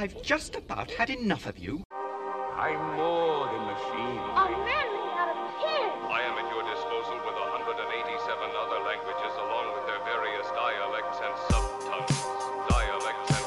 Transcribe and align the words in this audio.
I've 0.00 0.22
just 0.22 0.56
about 0.56 0.90
had 0.90 1.10
enough 1.10 1.44
of 1.44 1.58
you. 1.58 1.82
I'm 2.56 2.96
more 2.96 3.44
than 3.52 3.66
machine. 3.66 4.16
A 4.32 4.48
man 4.48 4.64
made 4.64 5.12
out 5.20 5.28
of 5.28 5.36
tin. 5.60 5.92
I 6.08 6.22
am 6.24 6.38
at 6.40 6.48
your 6.50 6.64
disposal 6.64 7.16
with 7.16 7.36
187 7.36 8.50
other 8.64 8.80
languages 8.80 9.36
along 9.36 9.74
with 9.74 9.84
their 9.84 10.00
various 10.08 10.48
dialects 10.56 11.20
and 11.20 11.36
subtongues. 11.52 12.16
Dialects 12.70 13.28
and 13.28 13.44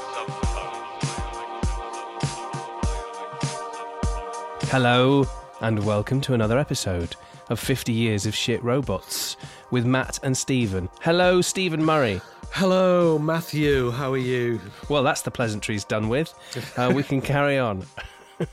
subtongues. 4.62 4.70
Hello, 4.70 5.26
and 5.62 5.84
welcome 5.84 6.22
to 6.22 6.36
another 6.36 6.60
episode 6.60 7.16
of 7.50 7.60
50 7.60 7.92
Years 7.92 8.28
of 8.28 8.36
Shit 8.36 8.64
Robots 8.64 9.38
with 9.72 9.88
Matt 9.88 10.20
and 10.22 10.38
Stephen. 10.38 10.88
Hello, 11.02 11.42
Stephen 11.42 11.84
Murray. 11.84 12.22
Hello, 12.56 13.18
Matthew. 13.18 13.90
How 13.90 14.14
are 14.14 14.18
you? 14.18 14.62
Well, 14.88 15.02
that's 15.02 15.24
the 15.24 15.32
pleasantries 15.32 15.84
done 15.86 16.08
with. 16.08 16.32
Uh, 16.78 16.92
we 16.94 17.02
can 17.02 17.20
carry 17.20 17.58
on. 17.58 17.84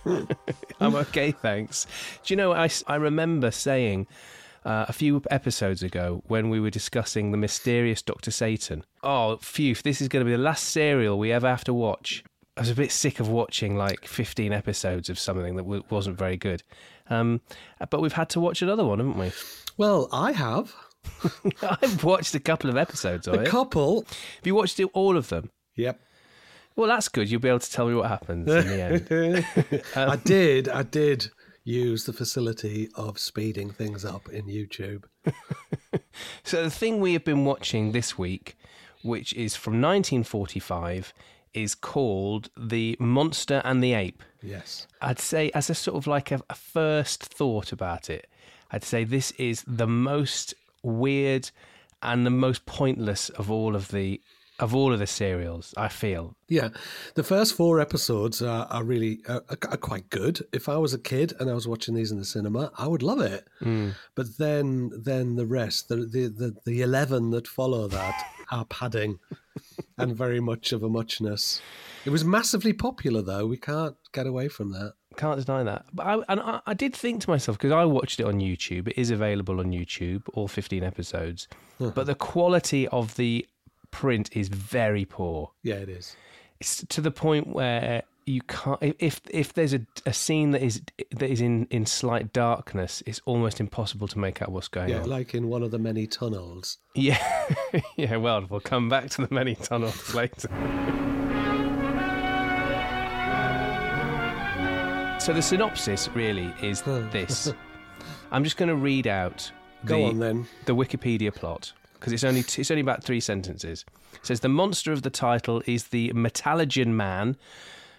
I'm 0.81 0.95
okay, 0.95 1.33
thanks. 1.33 1.87
Do 2.25 2.33
you 2.33 2.37
know, 2.39 2.53
I, 2.55 2.71
I 2.87 2.95
remember 2.95 3.51
saying 3.51 4.07
uh, 4.65 4.87
a 4.89 4.95
few 4.95 5.23
episodes 5.31 5.83
ago 5.83 6.23
when 6.29 6.49
we 6.49 6.61
were 6.61 6.71
discussing 6.71 7.31
the 7.31 7.37
mysterious 7.37 8.01
Dr. 8.01 8.31
Satan, 8.31 8.85
oh, 9.03 9.37
phew, 9.37 9.75
this 9.75 10.01
is 10.01 10.09
going 10.09 10.25
to 10.25 10.31
be 10.31 10.35
the 10.35 10.43
last 10.43 10.65
serial 10.65 11.19
we 11.19 11.31
ever 11.31 11.47
have 11.47 11.65
to 11.65 11.75
watch. 11.75 12.25
I 12.57 12.63
was 12.63 12.71
a 12.71 12.75
bit 12.75 12.93
sick 12.93 13.21
of 13.21 13.29
watching 13.29 13.77
like 13.77 14.07
15 14.07 14.51
episodes 14.51 15.11
of 15.11 15.19
something 15.19 15.57
that 15.57 15.65
w- 15.65 15.85
wasn't 15.91 16.17
very 16.17 16.39
good. 16.39 16.63
Um, 17.11 17.43
but 17.91 18.01
we've 18.01 18.15
had 18.15 18.31
to 18.31 18.41
watch 18.41 18.63
another 18.63 18.85
one, 18.87 18.99
haven't 18.99 19.19
we? 19.19 19.33
Well, 19.77 20.09
I 20.11 20.33
have. 20.33 20.75
I've 21.63 22.05
watched 22.05 22.35
a 22.35 22.41
couple 22.41 22.71
of 22.71 22.77
episodes 22.77 23.27
of 23.27 23.35
A 23.35 23.41
it. 23.41 23.49
A 23.49 23.51
couple. 23.51 24.03
Have 24.03 24.47
you 24.47 24.55
watched 24.55 24.79
it, 24.81 24.89
all 24.93 25.17
of 25.17 25.29
them? 25.29 25.51
Yep. 25.77 26.01
Well, 26.77 26.89
that's 26.89 27.09
good. 27.09 27.31
You'll 27.31 27.41
be 27.41 27.49
able 27.49 27.59
to 27.61 27.71
tell 27.71 27.87
me 27.89 27.95
what 27.95 28.09
happens 28.09 28.49
in 28.51 28.69
the 28.69 28.83
end. 28.83 29.85
Um, 29.97 30.11
I 30.11 30.17
did. 30.17 30.69
I 30.69 30.83
did 30.83 31.31
use 31.65 32.05
the 32.05 32.13
facility 32.13 32.89
of 32.95 33.19
speeding 33.19 33.71
things 33.71 34.05
up 34.05 34.29
in 34.31 34.47
YouTube. 34.47 35.05
So 36.43 36.63
the 36.63 36.71
thing 36.71 37.01
we 37.01 37.13
have 37.13 37.25
been 37.25 37.45
watching 37.45 37.93
this 37.93 38.17
week, 38.19 38.57
which 39.03 39.33
is 39.35 39.57
from 39.57 39.75
1945, 39.75 41.13
is 41.53 41.75
called 41.75 42.49
The 42.57 42.97
Monster 43.01 43.61
and 43.65 43.83
the 43.83 43.95
Ape. 43.95 44.23
Yes. 44.43 44.87
I'd 45.01 45.19
say, 45.19 45.51
as 45.55 45.69
a 45.71 45.75
sort 45.75 45.97
of 45.97 46.07
like 46.07 46.31
a, 46.31 46.41
a 46.49 46.55
first 46.55 47.23
thought 47.23 47.73
about 47.73 48.09
it, 48.09 48.29
I'd 48.71 48.85
say 48.85 49.05
this 49.05 49.33
is 49.33 49.65
the 49.67 49.87
most 49.87 50.55
weird 50.83 51.51
and 52.03 52.25
the 52.25 52.31
most 52.31 52.67
pointless 52.67 53.29
of 53.31 53.51
all 53.51 53.77
of 53.77 53.89
the 53.89 54.21
of 54.61 54.75
all 54.75 54.93
of 54.93 54.99
the 54.99 55.07
serials. 55.07 55.73
I 55.77 55.89
feel. 55.89 56.37
Yeah. 56.49 56.69
The 57.15 57.23
first 57.23 57.55
four 57.55 57.81
episodes 57.81 58.43
are, 58.43 58.67
are 58.67 58.85
really 58.85 59.21
are, 59.27 59.43
are 59.49 59.77
quite 59.77 60.11
good. 60.11 60.47
If 60.53 60.69
I 60.69 60.77
was 60.77 60.93
a 60.93 60.99
kid 60.99 61.33
and 61.41 61.51
I 61.51 61.55
was 61.55 61.67
watching 61.67 61.95
these 61.95 62.13
in 62.13 62.19
the 62.19 62.25
cinema, 62.25 62.71
I 62.77 62.87
would 62.87 63.03
love 63.03 63.21
it. 63.21 63.49
Hmm. 63.61 63.91
But 64.15 64.37
then 64.39 64.91
then 64.95 65.37
the 65.37 65.47
rest, 65.47 65.89
the 65.89 65.97
the 65.97 66.29
the, 66.29 66.57
the 66.65 66.83
eleven 66.83 67.31
that 67.31 67.49
follow 67.49 67.89
that 67.89 68.23
are 68.51 68.67
padding 68.67 69.19
and 69.99 70.15
very 70.15 70.41
much 70.41 70.73
of 70.73 70.83
a 70.83 70.89
muchness. 70.89 71.61
It 72.05 72.11
was 72.11 72.25
massively 72.25 72.73
popular 72.73 73.23
though. 73.23 73.47
We 73.47 73.57
can't 73.57 73.97
get 74.13 74.27
away 74.27 74.49
from 74.49 74.73
that. 74.73 74.95
Can't 75.21 75.45
deny 75.45 75.63
that. 75.65 75.85
But 75.93 76.07
I, 76.07 76.15
and 76.29 76.41
I, 76.41 76.61
I 76.67 76.73
did 76.75 76.95
think 76.95 77.21
to 77.23 77.31
myself 77.31 77.59
because 77.59 77.73
I 77.73 77.85
watched 77.85 78.21
it 78.21 78.25
on 78.25 78.41
YouTube. 78.41 78.89
It 78.89 78.99
is 78.99 79.11
available 79.11 79.61
on 79.61 79.67
YouTube, 79.71 80.23
all 80.33 80.49
fifteen 80.49 80.83
episodes. 80.83 81.47
Uh-huh. 81.79 81.93
But 81.95 82.07
the 82.07 82.15
quality 82.15 82.89
of 82.89 83.17
the 83.17 83.47
print 83.91 84.31
is 84.35 84.49
very 84.49 85.05
poor. 85.05 85.51
Yeah, 85.63 85.75
it 85.75 85.89
is. 85.91 86.17
It's 86.59 86.85
to 86.89 87.01
the 87.03 87.11
point 87.11 87.49
where 87.49 88.03
you 88.25 88.41
can't. 88.49 88.79
If 88.99 89.21
if 89.31 89.53
there's 89.53 89.75
a, 89.75 89.81
a 90.07 90.13
scene 90.15 90.53
that 90.53 90.63
is 90.63 90.81
that 91.11 91.29
is 91.31 91.41
in, 91.43 91.67
in 91.71 91.85
slight 91.85 92.33
darkness, 92.33 93.03
it's 93.05 93.21
almost 93.27 93.61
impossible 93.61 94.09
to 94.09 94.19
make 94.19 94.41
out 94.41 94.51
what's 94.53 94.69
going 94.69 94.89
Yeah, 94.89 95.03
on. 95.03 95.09
like 95.11 95.35
in 95.35 95.49
one 95.49 95.63
of 95.63 95.71
the 95.71 95.79
many 95.79 96.07
tunnels. 96.07 96.79
Yeah, 96.95 97.19
yeah. 97.97 98.17
Well, 98.17 98.47
we'll 98.49 98.61
come 98.61 98.89
back 98.89 99.11
to 99.11 99.27
the 99.27 99.35
many 99.35 99.55
tunnels 99.55 100.15
later. 100.21 100.49
So 105.21 105.35
the 105.35 105.43
synopsis 105.43 106.09
really 106.15 106.53
is 106.63 106.81
hmm. 106.81 107.09
this. 107.11 107.53
I'm 108.33 108.43
just 108.43 108.57
going 108.57 108.71
to 108.71 108.75
read 108.75 109.07
out. 109.07 109.53
Go 109.85 109.99
the, 109.99 110.05
on 110.05 110.19
then. 110.19 110.47
The 110.65 110.75
Wikipedia 110.75 111.33
plot 111.33 111.73
because 112.01 112.15
it's 112.15 112.25
only 112.25 112.41
it's 112.41 112.71
only 112.71 112.81
about 112.81 113.05
three 113.05 113.21
sentences. 113.21 113.85
It 114.15 114.27
says 114.27 114.41
the 114.41 114.49
monster 114.49 114.93
of 114.93 115.03
the 115.03 115.11
title 115.11 115.63
is 115.67 115.89
the 115.89 116.11
Metallogen 116.15 116.89
Man, 116.89 117.37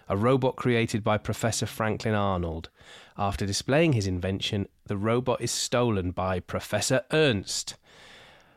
a 0.08 0.16
robot 0.16 0.56
created 0.56 1.04
by 1.04 1.16
Professor 1.16 1.64
Franklin 1.64 2.14
Arnold. 2.14 2.68
After 3.16 3.46
displaying 3.46 3.92
his 3.92 4.08
invention, 4.08 4.66
the 4.86 4.96
robot 4.96 5.40
is 5.40 5.52
stolen 5.52 6.10
by 6.10 6.40
Professor 6.40 7.02
Ernst. 7.12 7.76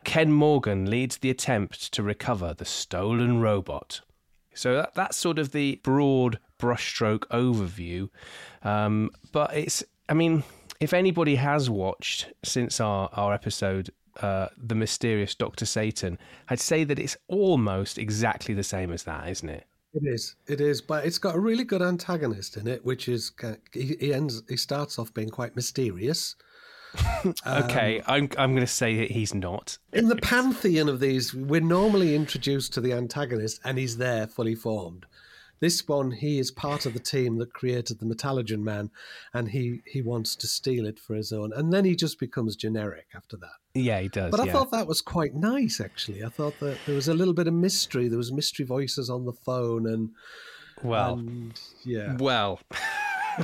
Ken 0.02 0.32
Morgan 0.32 0.90
leads 0.90 1.18
the 1.18 1.30
attempt 1.30 1.92
to 1.92 2.02
recover 2.02 2.52
the 2.52 2.64
stolen 2.64 3.40
robot. 3.40 4.00
So 4.56 4.74
that, 4.74 4.94
that's 4.94 5.16
sort 5.16 5.38
of 5.38 5.52
the 5.52 5.80
broad 5.82 6.38
brushstroke 6.58 7.26
overview. 7.28 8.08
Um, 8.62 9.10
but 9.32 9.54
it's, 9.54 9.84
I 10.08 10.14
mean, 10.14 10.42
if 10.80 10.92
anybody 10.92 11.36
has 11.36 11.70
watched 11.70 12.32
since 12.42 12.80
our, 12.80 13.08
our 13.12 13.32
episode, 13.32 13.90
uh, 14.20 14.48
The 14.56 14.74
Mysterious 14.74 15.34
Dr. 15.34 15.66
Satan, 15.66 16.18
I'd 16.48 16.60
say 16.60 16.84
that 16.84 16.98
it's 16.98 17.16
almost 17.28 17.98
exactly 17.98 18.54
the 18.54 18.64
same 18.64 18.92
as 18.92 19.04
that, 19.04 19.28
isn't 19.28 19.48
it? 19.48 19.66
It 19.94 20.02
is. 20.04 20.36
It 20.46 20.60
is, 20.60 20.82
but 20.82 21.06
it's 21.06 21.18
got 21.18 21.36
a 21.36 21.40
really 21.40 21.64
good 21.64 21.80
antagonist 21.80 22.56
in 22.56 22.66
it, 22.66 22.84
which 22.84 23.08
is, 23.08 23.32
he, 23.72 23.96
he 23.98 24.12
ends. 24.12 24.42
He 24.48 24.56
starts 24.56 24.98
off 24.98 25.14
being 25.14 25.30
quite 25.30 25.56
mysterious. 25.56 26.36
okay, 27.46 28.02
I'm, 28.06 28.28
I'm 28.38 28.52
going 28.52 28.60
to 28.60 28.66
say 28.66 28.96
that 28.98 29.10
he's 29.10 29.34
not. 29.34 29.78
In 29.92 30.08
the 30.08 30.16
pantheon 30.16 30.88
of 30.88 31.00
these, 31.00 31.34
we're 31.34 31.60
normally 31.60 32.14
introduced 32.14 32.72
to 32.74 32.80
the 32.80 32.92
antagonist, 32.92 33.60
and 33.64 33.78
he's 33.78 33.96
there, 33.96 34.26
fully 34.26 34.54
formed. 34.54 35.06
This 35.58 35.86
one, 35.88 36.10
he 36.10 36.38
is 36.38 36.50
part 36.50 36.84
of 36.84 36.92
the 36.92 37.00
team 37.00 37.38
that 37.38 37.54
created 37.54 37.98
the 37.98 38.04
Metallogen 38.04 38.62
Man, 38.62 38.90
and 39.32 39.48
he 39.48 39.80
he 39.86 40.02
wants 40.02 40.36
to 40.36 40.46
steal 40.46 40.84
it 40.84 40.98
for 40.98 41.14
his 41.14 41.32
own, 41.32 41.52
and 41.54 41.72
then 41.72 41.86
he 41.86 41.96
just 41.96 42.20
becomes 42.20 42.56
generic 42.56 43.06
after 43.14 43.38
that. 43.38 43.56
Yeah, 43.72 44.00
he 44.00 44.08
does. 44.08 44.30
But 44.30 44.40
I 44.40 44.44
yeah. 44.44 44.52
thought 44.52 44.70
that 44.72 44.86
was 44.86 45.00
quite 45.00 45.34
nice, 45.34 45.80
actually. 45.80 46.22
I 46.22 46.28
thought 46.28 46.58
that 46.60 46.76
there 46.84 46.94
was 46.94 47.08
a 47.08 47.14
little 47.14 47.32
bit 47.32 47.46
of 47.46 47.54
mystery. 47.54 48.08
There 48.08 48.18
was 48.18 48.32
mystery 48.32 48.66
voices 48.66 49.08
on 49.08 49.24
the 49.24 49.32
phone, 49.32 49.86
and 49.86 50.10
well, 50.82 51.14
and 51.14 51.58
yeah. 51.84 52.16
well, 52.18 52.60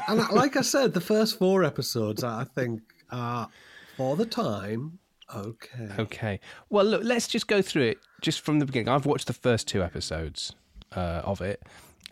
and 0.06 0.18
like 0.30 0.56
I 0.56 0.62
said, 0.62 0.92
the 0.92 1.00
first 1.00 1.38
four 1.38 1.64
episodes, 1.64 2.22
I 2.22 2.44
think, 2.44 2.82
are 3.12 3.48
for 3.96 4.16
the 4.16 4.26
time 4.26 4.98
okay. 5.34 5.88
Okay. 5.98 6.40
Well, 6.68 6.84
look, 6.84 7.02
let's 7.04 7.26
just 7.28 7.46
go 7.46 7.62
through 7.62 7.82
it 7.84 7.98
just 8.20 8.40
from 8.40 8.58
the 8.58 8.66
beginning. 8.66 8.88
I've 8.88 9.06
watched 9.06 9.26
the 9.28 9.32
first 9.32 9.66
two 9.68 9.82
episodes 9.82 10.54
uh, 10.94 11.22
of 11.24 11.40
it. 11.40 11.62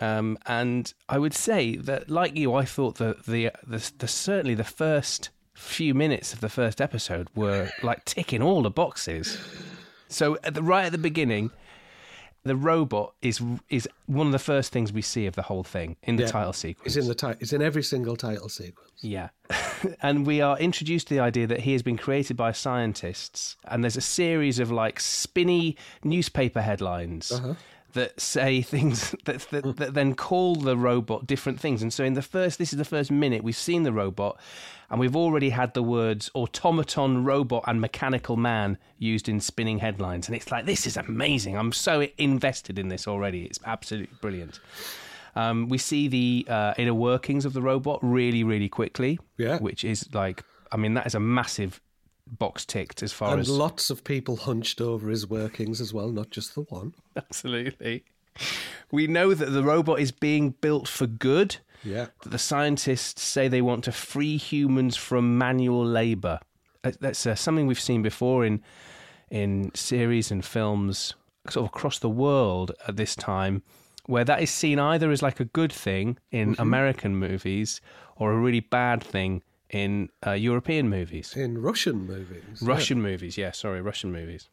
Um, 0.01 0.39
and 0.47 0.93
I 1.11 1.19
would 1.19 1.35
say 1.35 1.77
that, 1.77 2.09
like 2.09 2.35
you, 2.35 2.55
I 2.55 2.65
thought 2.65 2.95
that 2.97 3.27
the, 3.27 3.51
the 3.67 3.91
the 3.99 4.09
certainly 4.09 4.55
the 4.55 4.65
first 4.65 5.29
few 5.53 5.93
minutes 5.93 6.33
of 6.33 6.41
the 6.41 6.49
first 6.49 6.81
episode 6.81 7.29
were 7.35 7.69
like 7.83 8.07
ticking 8.07 8.41
all 8.43 8.63
the 8.63 8.71
boxes. 8.71 9.37
So 10.09 10.39
at 10.43 10.55
the 10.55 10.63
right 10.63 10.87
at 10.87 10.93
the 10.93 10.99
beginning, 10.99 11.51
the 12.45 12.57
robot 12.57 13.13
is 13.21 13.43
is 13.69 13.87
one 14.07 14.27
of 14.27 14.33
the 14.33 14.39
first 14.39 14.73
things 14.73 14.91
we 14.95 15.03
see 15.03 15.27
of 15.27 15.35
the 15.35 15.43
whole 15.43 15.63
thing 15.65 15.97
in 16.05 16.17
the 16.17 16.23
Yeah. 16.23 16.31
title 16.31 16.55
sequence. 16.55 16.97
It's 16.97 17.05
in 17.05 17.07
the 17.09 17.15
ti- 17.15 17.39
It's 17.41 17.53
in 17.53 17.61
every 17.61 17.83
single 17.83 18.17
title 18.17 18.49
sequence. 18.49 18.90
Yeah. 19.01 19.31
and 20.03 20.27
we 20.27 20.41
are 20.41 20.59
introduced 20.59 21.09
to 21.09 21.15
the 21.15 21.21
idea 21.21 21.47
that 21.47 21.61
he 21.61 21.73
has 21.73 21.83
been 21.83 21.97
created 21.97 22.37
by 22.37 22.53
scientists, 22.53 23.57
and 23.65 23.83
there's 23.83 23.97
a 23.97 24.03
series 24.03 24.59
of 24.59 24.71
like 24.71 25.01
spinny 25.01 25.77
newspaper 26.05 26.63
headlines. 26.63 27.33
Uh-huh. 27.33 27.55
That 27.95 28.21
say 28.21 28.63
things 28.63 29.17
that, 29.25 29.41
that 29.51 29.65
hmm. 29.65 29.73
that 29.73 29.95
then 29.95 30.15
call 30.15 30.55
the 30.55 30.77
robot 30.77 31.27
different 31.27 31.59
things, 31.59 31.83
and 31.83 31.93
so 31.93 32.05
in 32.05 32.15
the 32.15 32.23
first, 32.23 32.59
this 32.59 32.73
is 32.73 32.79
the 32.79 32.85
first 32.85 33.11
minute 33.11 33.43
we've 33.43 33.57
seen 33.57 33.83
the 33.83 33.93
robot, 33.93 34.39
and 34.91 35.01
we've 35.01 35.17
already 35.17 35.51
had 35.51 35.75
the 35.75 35.83
words 35.83 36.31
automaton, 36.35 37.25
robot, 37.25 37.65
and 37.67 37.81
mechanical 37.81 38.37
man 38.37 38.79
used 38.99 39.29
in 39.29 39.41
spinning 39.41 39.79
headlines, 39.79 40.29
and 40.29 40.37
it's 40.37 40.53
like 40.53 40.67
this 40.67 40.87
is 40.87 40.97
amazing. 40.97 41.57
I'm 41.57 41.73
so 41.73 42.07
invested 42.17 42.79
in 42.79 42.89
this 42.89 43.09
already. 43.09 43.45
It's 43.45 43.59
absolutely 43.65 44.17
brilliant. 44.21 44.61
Um, 45.35 45.69
we 45.69 45.79
see 45.79 46.09
the 46.09 46.47
uh, 46.49 46.75
inner 46.77 46.95
workings 46.95 47.45
of 47.45 47.53
the 47.53 47.63
robot 47.63 47.99
really, 48.03 48.43
really 48.45 48.69
quickly. 48.69 49.19
Yeah. 49.39 49.59
Which 49.59 49.85
is 49.85 50.09
like, 50.13 50.45
I 50.73 50.77
mean, 50.77 50.95
that 50.95 51.07
is 51.07 51.15
a 51.15 51.21
massive 51.21 51.81
box 52.27 52.65
ticked 52.65 53.03
as 53.03 53.13
far 53.13 53.33
And 53.33 53.41
as. 53.41 53.49
lots 53.49 53.91
of 53.91 54.05
people 54.05 54.37
hunched 54.37 54.81
over 54.81 55.09
his 55.09 55.27
workings 55.29 55.81
as 55.81 55.93
well, 55.93 56.11
not 56.11 56.31
just 56.31 56.55
the 56.55 56.63
one. 56.63 56.95
Absolutely. 57.17 58.05
We 58.93 59.07
know 59.07 59.35
that 59.35 59.51
the 59.51 59.63
robot 59.63 60.01
is 60.01 60.13
being 60.13 60.51
built 60.61 60.89
for 60.89 61.07
good. 61.07 61.57
Yeah. 61.83 62.07
That 62.23 62.31
the 62.31 62.39
scientists 62.39 63.23
say 63.23 63.49
they 63.49 63.63
want 63.63 63.85
to 63.85 63.93
free 63.93 64.37
humans 64.37 64.97
from 64.97 65.39
manual 65.39 65.85
labor. 65.85 66.39
Uh, 66.85 66.93
That's 67.01 67.27
uh, 67.27 67.35
something 67.35 67.67
we've 67.67 67.81
seen 67.81 68.03
before 68.03 68.45
in 68.45 68.63
in 69.31 69.71
series 69.75 70.33
and 70.33 70.45
films, 70.45 71.15
sort 71.49 71.65
of 71.65 71.69
across 71.69 72.01
the 72.01 72.09
world 72.09 72.73
at 72.89 72.97
this 72.97 73.15
time, 73.15 73.63
where 74.11 74.25
that 74.25 74.43
is 74.43 74.51
seen 74.51 74.79
either 74.79 75.11
as 75.11 75.23
like 75.23 75.39
a 75.41 75.45
good 75.45 75.73
thing 75.73 76.19
in 76.31 76.51
Mm-hmm. 76.53 76.63
American 76.63 77.13
movies 77.17 77.81
or 78.17 78.33
a 78.33 78.39
really 78.47 78.61
bad 78.61 79.03
thing 79.03 79.43
in 79.71 80.09
uh, 80.27 80.33
European 80.33 80.89
movies. 80.89 81.35
In 81.37 81.53
Russian 81.71 82.07
movies. 82.07 82.45
yeah. 82.61 82.69
Russian 82.75 83.01
movies, 83.01 83.39
yeah, 83.39 83.53
sorry, 83.53 83.81
Russian 83.81 84.11
movies. 84.13 84.49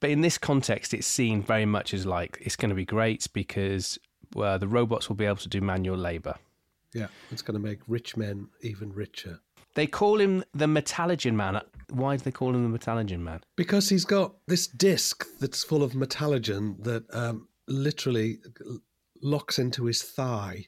But 0.00 0.10
in 0.10 0.20
this 0.20 0.36
context, 0.36 0.92
it's 0.92 1.06
seen 1.06 1.42
very 1.42 1.64
much 1.66 1.94
as 1.94 2.04
like 2.06 2.38
it's 2.46 2.56
going 2.56 2.68
to 2.68 2.74
be 2.74 2.84
great 2.84 3.26
because 3.32 3.98
uh, 4.36 4.58
the 4.58 4.68
robots 4.68 5.08
will 5.08 5.16
be 5.16 5.24
able 5.24 5.36
to 5.36 5.48
do 5.48 5.60
manual 5.60 5.96
labor. 5.96 6.34
Yeah, 6.92 7.06
it's 7.30 7.42
going 7.42 7.54
to 7.60 7.66
make 7.70 7.78
rich 7.88 8.16
men 8.16 8.48
even 8.60 8.92
richer. 8.92 9.40
They 9.74 9.86
call 9.86 10.20
him 10.20 10.44
the 10.52 10.66
Metallogen 10.66 11.32
Man. 11.34 11.60
Why 11.88 12.16
do 12.18 12.24
they 12.24 12.30
call 12.30 12.50
him 12.54 12.70
the 12.70 12.78
Metallogen 12.78 13.20
Man? 13.20 13.40
Because 13.56 13.88
he's 13.88 14.04
got 14.04 14.34
this 14.46 14.66
disc 14.66 15.24
that's 15.40 15.64
full 15.64 15.82
of 15.82 15.92
metallogen 15.92 16.82
that 16.84 17.04
um, 17.14 17.48
literally 17.68 18.38
locks 19.22 19.58
into 19.58 19.84
his 19.84 20.02
thigh. 20.02 20.66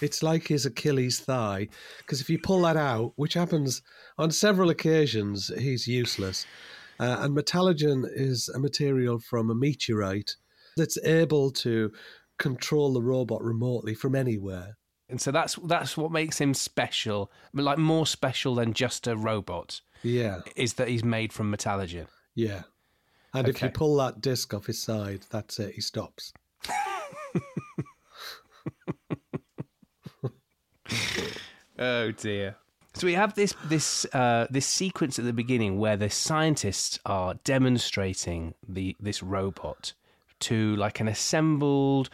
It's 0.00 0.22
like 0.22 0.46
his 0.46 0.64
Achilles 0.66 1.18
thigh. 1.20 1.68
Because 1.98 2.20
if 2.20 2.30
you 2.30 2.38
pull 2.38 2.62
that 2.62 2.76
out, 2.76 3.12
which 3.16 3.34
happens 3.34 3.82
on 4.18 4.30
several 4.30 4.70
occasions, 4.70 5.50
he's 5.58 5.86
useless. 5.88 6.46
Uh, 7.00 7.16
and 7.20 7.36
metallogen 7.36 8.04
is 8.10 8.48
a 8.48 8.58
material 8.58 9.18
from 9.18 9.50
a 9.50 9.54
meteorite 9.54 10.36
that's 10.76 10.98
able 11.04 11.50
to 11.50 11.90
control 12.38 12.92
the 12.92 13.02
robot 13.02 13.42
remotely 13.42 13.94
from 13.94 14.14
anywhere. 14.14 14.76
And 15.08 15.20
so 15.20 15.30
that's 15.30 15.54
that's 15.66 15.96
what 15.96 16.10
makes 16.10 16.40
him 16.40 16.52
special, 16.52 17.30
but 17.54 17.64
like 17.64 17.78
more 17.78 18.06
special 18.06 18.56
than 18.56 18.72
just 18.72 19.06
a 19.06 19.16
robot, 19.16 19.80
Yeah, 20.02 20.40
is 20.56 20.74
that 20.74 20.88
he's 20.88 21.04
made 21.04 21.32
from 21.32 21.54
Metallogen. 21.54 22.06
yeah. 22.34 22.62
And 23.36 23.48
if 23.48 23.62
you 23.62 23.68
pull 23.68 23.96
that 23.96 24.20
disc 24.20 24.54
off 24.54 24.66
his 24.66 24.80
side, 24.80 25.26
that's 25.30 25.58
it, 25.58 25.74
he 25.74 25.80
stops. 25.80 26.32
Oh 31.78 32.10
dear. 32.10 32.56
So 32.94 33.06
we 33.06 33.12
have 33.12 33.34
this 33.34 33.54
this 33.66 34.06
uh, 34.14 34.46
this 34.50 34.66
sequence 34.66 35.18
at 35.18 35.26
the 35.26 35.32
beginning 35.32 35.78
where 35.78 35.96
the 35.96 36.08
scientists 36.08 36.98
are 37.04 37.34
demonstrating 37.44 38.54
the 38.66 38.96
this 38.98 39.22
robot 39.22 39.92
to 40.40 40.74
like 40.76 41.00
an 41.00 41.08
assembled 41.08 42.08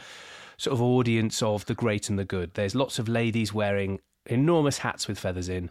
sort 0.57 0.75
of 0.75 0.83
audience 0.83 1.43
of 1.43 1.65
the 1.67 1.75
great 1.75 2.09
and 2.09 2.19
the 2.19 2.25
good. 2.25 2.55
There's 2.55 2.75
lots 2.75 2.99
of 2.99 3.09
ladies 3.09 3.55
wearing 3.55 4.01
enormous 4.27 4.79
hats 4.79 5.07
with 5.07 5.19
feathers 5.19 5.49
in. 5.49 5.71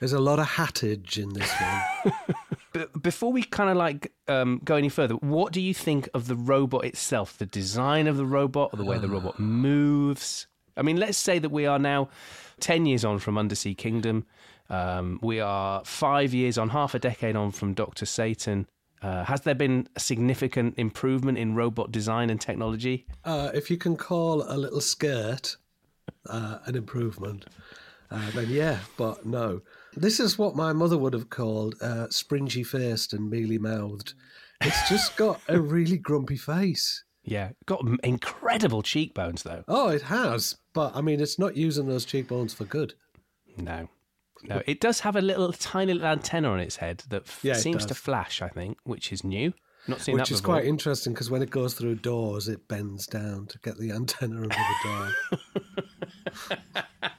There's 0.00 0.12
a 0.12 0.20
lot 0.20 0.38
of 0.38 0.46
hattage 0.46 1.18
in 1.18 1.32
this 1.32 1.50
one. 1.60 2.12
But 2.74 3.00
before 3.02 3.32
we 3.32 3.44
kind 3.44 3.70
of 3.70 3.76
like 3.76 4.12
um, 4.26 4.60
go 4.64 4.74
any 4.74 4.88
further, 4.88 5.14
what 5.14 5.52
do 5.52 5.60
you 5.60 5.72
think 5.72 6.08
of 6.12 6.26
the 6.26 6.34
robot 6.34 6.84
itself? 6.84 7.38
The 7.38 7.46
design 7.46 8.08
of 8.08 8.16
the 8.16 8.26
robot, 8.26 8.70
or 8.72 8.76
the 8.76 8.84
way 8.84 8.98
the 8.98 9.08
robot 9.08 9.38
moves? 9.38 10.48
I 10.76 10.82
mean, 10.82 10.96
let's 10.96 11.16
say 11.16 11.38
that 11.38 11.50
we 11.50 11.66
are 11.66 11.78
now 11.78 12.08
10 12.58 12.84
years 12.84 13.04
on 13.04 13.20
from 13.20 13.38
Undersea 13.38 13.76
Kingdom. 13.76 14.26
Um, 14.70 15.20
we 15.22 15.38
are 15.38 15.84
five 15.84 16.34
years 16.34 16.58
on, 16.58 16.70
half 16.70 16.96
a 16.96 16.98
decade 16.98 17.36
on 17.36 17.52
from 17.52 17.74
Dr. 17.74 18.06
Satan. 18.06 18.66
Uh, 19.00 19.22
has 19.22 19.42
there 19.42 19.54
been 19.54 19.86
a 19.94 20.00
significant 20.00 20.74
improvement 20.76 21.38
in 21.38 21.54
robot 21.54 21.92
design 21.92 22.28
and 22.28 22.40
technology? 22.40 23.06
Uh, 23.24 23.50
if 23.54 23.70
you 23.70 23.76
can 23.76 23.96
call 23.96 24.42
a 24.48 24.56
little 24.56 24.80
skirt 24.80 25.56
uh, 26.28 26.58
an 26.64 26.74
improvement, 26.74 27.44
uh, 28.10 28.30
then 28.32 28.50
yeah, 28.50 28.78
but 28.96 29.24
no. 29.24 29.60
This 29.96 30.20
is 30.20 30.38
what 30.38 30.56
my 30.56 30.72
mother 30.72 30.98
would 30.98 31.12
have 31.12 31.30
called 31.30 31.76
uh, 31.80 32.08
springy 32.10 32.62
faced 32.62 33.12
and 33.12 33.30
mealy 33.30 33.58
mouthed. 33.58 34.14
It's 34.60 34.88
just 34.88 35.16
got 35.16 35.40
a 35.48 35.60
really 35.60 35.98
grumpy 35.98 36.36
face. 36.36 37.04
Yeah, 37.22 37.50
got 37.66 37.82
incredible 38.02 38.82
cheekbones 38.82 39.42
though. 39.42 39.64
Oh, 39.68 39.88
it 39.88 40.02
has, 40.02 40.56
but 40.74 40.94
I 40.94 41.00
mean, 41.00 41.20
it's 41.20 41.38
not 41.38 41.56
using 41.56 41.86
those 41.86 42.04
cheekbones 42.04 42.52
for 42.54 42.64
good. 42.64 42.94
No. 43.56 43.88
No, 44.42 44.60
it 44.66 44.80
does 44.80 45.00
have 45.00 45.16
a 45.16 45.22
little 45.22 45.52
tiny 45.54 45.94
little 45.94 46.08
antenna 46.08 46.50
on 46.50 46.60
its 46.60 46.76
head 46.76 47.02
that 47.08 47.22
f- 47.26 47.40
Yeah, 47.42 47.52
it 47.54 47.60
seems 47.60 47.86
to 47.86 47.94
flash, 47.94 48.42
I 48.42 48.48
think, 48.48 48.76
which 48.84 49.10
is 49.10 49.24
new. 49.24 49.54
Not 49.88 50.00
seen 50.02 50.14
Which 50.16 50.28
that 50.28 50.34
is 50.34 50.40
before. 50.42 50.56
quite 50.56 50.66
interesting 50.66 51.12
because 51.14 51.30
when 51.30 51.40
it 51.42 51.50
goes 51.50 51.72
through 51.74 51.96
doors, 51.96 52.48
it 52.48 52.68
bends 52.68 53.06
down 53.06 53.46
to 53.48 53.58
get 53.60 53.78
the 53.78 53.90
antenna 53.92 54.36
under 54.36 54.48
the 54.48 55.12
door. 56.50 56.60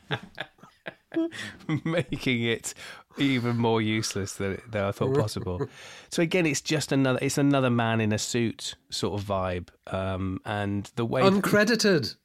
making 1.86 2.44
it 2.44 2.74
even 3.18 3.58
more 3.58 3.82
useless 3.82 4.34
than, 4.34 4.62
than 4.70 4.84
I 4.84 4.92
thought 4.92 5.16
possible. 5.16 5.62
so 6.10 6.22
again, 6.22 6.46
it's 6.46 6.62
just 6.62 6.92
another 6.92 7.20
it's 7.22 7.38
another 7.38 7.70
man 7.70 8.02
in 8.02 8.12
a 8.12 8.18
suit 8.18 8.76
sort 8.90 9.20
of 9.20 9.26
vibe, 9.28 9.70
um, 9.88 10.40
and 10.46 10.90
the 10.96 11.06
way 11.06 11.22
Uncredited. 11.22 12.16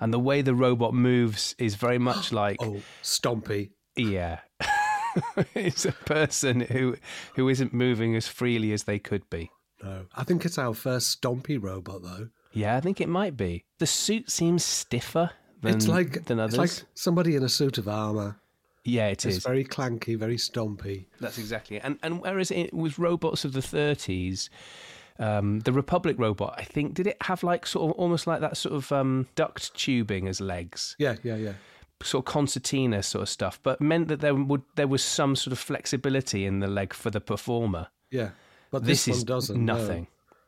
and 0.00 0.12
the 0.12 0.18
way 0.18 0.42
the 0.42 0.54
robot 0.54 0.92
moves 0.94 1.54
is 1.58 1.74
very 1.76 1.98
much 2.10 2.32
like 2.32 2.56
Oh, 2.60 2.80
Stompy. 3.02 3.70
yeah, 3.96 4.40
it's 5.54 5.84
a 5.84 5.92
person 5.92 6.60
who 6.60 6.96
who 7.36 7.48
isn't 7.48 7.72
moving 7.72 8.16
as 8.16 8.26
freely 8.28 8.72
as 8.72 8.84
they 8.84 8.98
could 8.98 9.28
be. 9.30 9.50
No, 9.82 10.06
I 10.14 10.24
think 10.24 10.44
it's 10.44 10.58
our 10.58 10.74
first 10.74 11.20
Stompy 11.22 11.62
robot, 11.62 12.02
though. 12.02 12.28
Yeah, 12.52 12.76
I 12.76 12.80
think 12.80 13.00
it 13.00 13.08
might 13.08 13.36
be. 13.36 13.64
The 13.78 13.86
suit 13.86 14.30
seems 14.30 14.64
stiffer 14.64 15.30
than 15.62 15.76
it's 15.76 15.86
like 15.88 16.24
than 16.26 16.38
others. 16.40 16.54
it's 16.58 16.80
like 16.80 16.86
somebody 16.94 17.36
in 17.36 17.42
a 17.44 17.48
suit 17.48 17.78
of 17.78 17.88
armor. 17.88 18.40
Yeah, 18.84 19.08
it 19.08 19.24
It's 19.26 19.36
is. 19.38 19.42
very 19.44 19.64
clanky, 19.64 20.16
very 20.18 20.36
stompy. 20.36 21.06
That's 21.20 21.38
exactly 21.38 21.76
it. 21.76 21.82
And 21.84 21.98
and 22.02 22.20
whereas 22.22 22.50
it 22.50 22.72
was 22.72 22.98
robots 22.98 23.44
of 23.44 23.52
the 23.52 23.60
30s, 23.60 24.48
um, 25.18 25.60
the 25.60 25.72
Republic 25.72 26.16
robot, 26.18 26.54
I 26.58 26.64
think, 26.64 26.94
did 26.94 27.06
it 27.06 27.16
have 27.22 27.42
like 27.42 27.66
sort 27.66 27.90
of 27.90 27.98
almost 27.98 28.26
like 28.26 28.40
that 28.40 28.56
sort 28.56 28.74
of 28.74 28.90
um, 28.92 29.26
duct 29.34 29.74
tubing 29.74 30.28
as 30.28 30.40
legs, 30.40 30.96
Yeah, 30.98 31.16
yeah, 31.22 31.36
yeah. 31.36 31.52
sort 32.02 32.26
of 32.26 32.32
concertina 32.32 33.02
sort 33.02 33.22
of 33.22 33.28
stuff, 33.28 33.60
but 33.62 33.80
meant 33.80 34.08
that 34.08 34.20
there 34.20 34.34
would 34.34 34.62
there 34.76 34.88
was 34.88 35.04
some 35.04 35.36
sort 35.36 35.52
of 35.52 35.58
flexibility 35.58 36.46
in 36.46 36.60
the 36.60 36.66
leg 36.68 36.94
for 36.94 37.10
the 37.10 37.20
performer. 37.20 37.88
Yeah. 38.10 38.30
But 38.70 38.84
This, 38.84 39.04
this, 39.04 39.16
is 39.16 39.20
one 39.22 39.26
doesn't. 39.26 39.64
no. 39.64 39.76
nothing. 39.76 40.06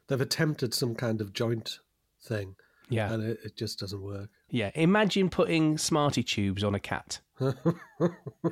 They've 0.08 0.20
attempted 0.20 0.75
some 0.75 0.94
kind 0.94 1.20
of 1.20 1.32
joint 1.32 1.78
thing, 2.23 2.55
Yeah, 2.93 3.12
and 3.12 3.23
it, 3.23 3.39
it 3.44 3.56
just 3.56 3.79
doesn't 3.81 4.03
work. 4.03 4.29
yeah. 4.50 4.71
Imagine 4.75 5.29
putting 5.31 5.79
Smartie 5.79 6.23
tubes 6.23 6.62
on 6.62 6.75
a 6.75 6.81
cat 6.81 7.21
and 7.39 7.55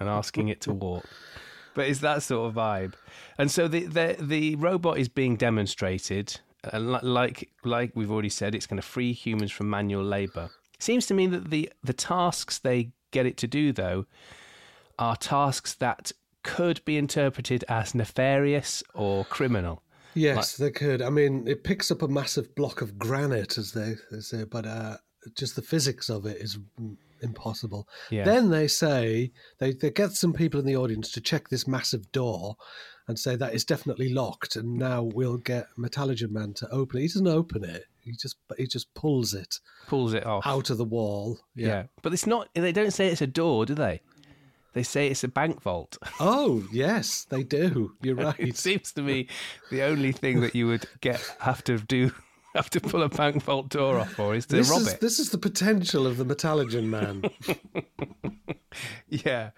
asking 0.00 0.48
it 0.48 0.60
to 0.62 0.72
walk. 0.72 1.04
But 1.74 1.88
it's 1.88 2.00
that 2.00 2.22
sort 2.22 2.48
of 2.48 2.54
vibe, 2.56 2.94
and 3.38 3.50
so 3.50 3.68
the 3.68 3.86
the 3.86 4.16
the 4.18 4.56
robot 4.56 4.98
is 4.98 5.08
being 5.08 5.36
demonstrated, 5.36 6.40
uh, 6.72 6.78
li- 6.78 6.98
like 7.02 7.48
like 7.64 7.92
we've 7.94 8.10
already 8.10 8.28
said, 8.28 8.54
it's 8.54 8.66
going 8.66 8.80
to 8.80 8.86
free 8.86 9.12
humans 9.12 9.52
from 9.52 9.70
manual 9.70 10.02
labour. 10.02 10.50
Seems 10.80 11.06
to 11.06 11.14
me 11.14 11.28
that 11.28 11.50
the 11.50 11.70
the 11.84 11.92
tasks 11.92 12.58
they 12.58 12.90
get 13.12 13.24
it 13.26 13.36
to 13.38 13.46
do 13.46 13.72
though 13.72 14.06
are 14.98 15.14
tasks 15.16 15.74
that 15.74 16.10
could 16.42 16.84
be 16.84 16.96
interpreted 16.96 17.64
as 17.68 17.94
nefarious 17.94 18.82
or 18.94 19.24
criminal. 19.26 19.82
Yes, 20.14 20.56
they 20.56 20.70
could. 20.70 21.02
I 21.02 21.10
mean, 21.10 21.46
it 21.46 21.64
picks 21.64 21.90
up 21.90 22.02
a 22.02 22.08
massive 22.08 22.54
block 22.54 22.80
of 22.82 22.98
granite, 22.98 23.58
as 23.58 23.72
they, 23.72 23.94
they 24.10 24.20
say, 24.20 24.44
but 24.44 24.66
uh, 24.66 24.96
just 25.36 25.56
the 25.56 25.62
physics 25.62 26.08
of 26.08 26.26
it 26.26 26.38
is 26.38 26.58
mm, 26.80 26.96
impossible. 27.22 27.88
Yeah. 28.10 28.24
Then 28.24 28.50
they 28.50 28.68
say 28.68 29.32
they, 29.58 29.72
they 29.72 29.90
get 29.90 30.12
some 30.12 30.32
people 30.32 30.60
in 30.60 30.66
the 30.66 30.76
audience 30.76 31.12
to 31.12 31.20
check 31.20 31.48
this 31.48 31.66
massive 31.68 32.10
door 32.12 32.56
and 33.08 33.18
say 33.18 33.34
that 33.36 33.54
is 33.54 33.64
definitely 33.64 34.12
locked, 34.12 34.56
and 34.56 34.74
now 34.78 35.02
we'll 35.02 35.38
get 35.38 35.66
Metallogen 35.78 36.30
Man 36.30 36.54
to 36.54 36.68
open 36.70 36.98
it. 36.98 37.02
He 37.02 37.08
doesn't 37.08 37.26
open 37.26 37.64
it. 37.64 37.84
He 38.02 38.12
just 38.12 38.36
he 38.56 38.66
just 38.66 38.92
pulls 38.94 39.34
it 39.34 39.56
Pulls 39.88 40.14
it 40.14 40.24
off. 40.24 40.46
out 40.46 40.70
of 40.70 40.78
the 40.78 40.84
wall. 40.84 41.38
yeah. 41.54 41.84
but 42.02 42.12
it's 42.12 42.26
not. 42.26 42.48
They 42.54 42.72
don't 42.72 42.92
say 42.92 43.08
it's 43.08 43.20
a 43.20 43.26
door, 43.26 43.66
do 43.66 43.74
they? 43.74 44.00
They 44.72 44.82
say 44.84 45.08
it's 45.08 45.24
a 45.24 45.28
bank 45.28 45.60
vault. 45.62 45.98
Oh 46.20 46.62
yes, 46.72 47.24
they 47.28 47.42
do. 47.42 47.92
You're 48.02 48.14
right. 48.16 48.38
It 48.38 48.56
seems 48.56 48.92
to 48.92 49.02
me 49.02 49.28
the 49.70 49.82
only 49.82 50.12
thing 50.12 50.40
that 50.42 50.54
you 50.54 50.66
would 50.68 50.86
get 51.00 51.20
have 51.40 51.62
to 51.64 51.78
do 51.78 52.12
have 52.54 52.70
to 52.70 52.80
pull 52.80 53.02
a 53.02 53.08
bank 53.08 53.42
vault 53.42 53.68
door 53.68 53.98
off 53.98 54.12
for 54.12 54.34
is 54.34 54.46
to 54.46 54.56
This 54.56 54.70
rob 54.70 54.82
is 54.82 54.92
it. 54.94 55.00
this 55.00 55.18
is 55.18 55.30
the 55.30 55.38
potential 55.38 56.06
of 56.06 56.16
the 56.16 56.24
Metallogen 56.24 56.84
Man. 56.84 57.22
Yeah. 59.08 59.50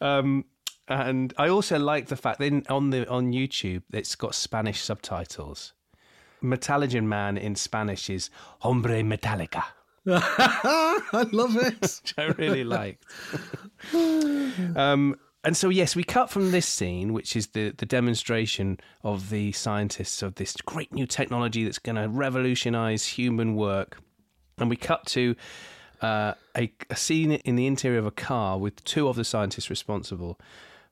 Um, 0.00 0.46
and 0.88 1.32
I 1.38 1.48
also 1.48 1.78
like 1.78 2.06
the 2.08 2.16
fact 2.16 2.38
that 2.38 2.46
in, 2.46 2.64
on 2.68 2.90
the 2.90 3.08
on 3.08 3.32
YouTube 3.32 3.82
it's 3.92 4.14
got 4.16 4.34
Spanish 4.34 4.80
subtitles. 4.82 5.72
Metallogen 6.42 7.04
Man 7.04 7.36
in 7.38 7.54
Spanish 7.54 8.10
is 8.10 8.30
Hombre 8.60 9.02
Metallica, 9.02 9.64
I 10.06 11.28
love 11.32 11.56
it. 11.56 11.80
which 11.80 12.14
I 12.18 12.24
really 12.24 12.64
liked. 12.64 13.04
um, 14.76 15.16
and 15.42 15.56
so 15.56 15.68
yes, 15.68 15.94
we 15.94 16.04
cut 16.04 16.30
from 16.30 16.50
this 16.50 16.66
scene, 16.66 17.12
which 17.12 17.36
is 17.36 17.48
the 17.48 17.70
the 17.70 17.86
demonstration 17.86 18.78
of 19.02 19.30
the 19.30 19.52
scientists 19.52 20.22
of 20.22 20.36
this 20.36 20.56
great 20.56 20.92
new 20.92 21.06
technology 21.06 21.64
that's 21.64 21.78
going 21.78 21.96
to 21.96 22.08
revolutionize 22.08 23.06
human 23.06 23.54
work, 23.54 23.98
and 24.58 24.70
we 24.70 24.76
cut 24.76 25.06
to 25.06 25.36
uh, 26.00 26.34
a, 26.56 26.72
a 26.90 26.96
scene 26.96 27.32
in 27.32 27.56
the 27.56 27.66
interior 27.66 27.98
of 27.98 28.06
a 28.06 28.10
car 28.10 28.58
with 28.58 28.82
two 28.84 29.08
of 29.08 29.16
the 29.16 29.24
scientists 29.24 29.70
responsible 29.70 30.38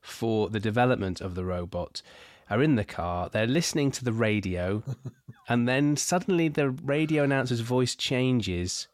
for 0.01 0.49
the 0.49 0.59
development 0.59 1.21
of 1.21 1.35
the 1.35 1.45
robot 1.45 2.01
are 2.49 2.61
in 2.61 2.75
the 2.75 2.83
car. 2.83 3.29
They're 3.29 3.47
listening 3.47 3.91
to 3.91 4.05
the 4.05 4.13
radio, 4.13 4.83
and 5.49 5.67
then 5.67 5.97
suddenly 5.97 6.47
the 6.47 6.69
radio 6.69 7.23
announcer's 7.23 7.61
voice 7.61 7.95
changes, 7.95 8.87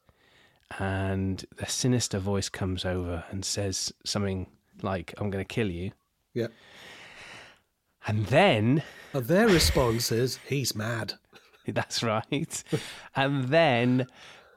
and 0.78 1.44
a 1.60 1.68
sinister 1.68 2.20
voice 2.20 2.50
comes 2.50 2.86
over 2.86 3.24
and 3.32 3.44
says 3.44 3.92
something 4.06 4.48
like, 4.82 5.14
I'm 5.18 5.30
going 5.30 5.44
to 5.44 5.48
kill 5.54 5.70
you. 5.72 5.92
Yeah. 6.34 6.48
And 8.08 8.26
then, 8.28 8.84
And 9.14 9.26
their 9.26 9.48
response 9.48 10.12
is, 10.12 10.38
he's 10.48 10.76
mad. 10.76 11.14
that's 11.68 12.02
right. 12.04 12.64
and 13.16 13.46
then 13.50 14.08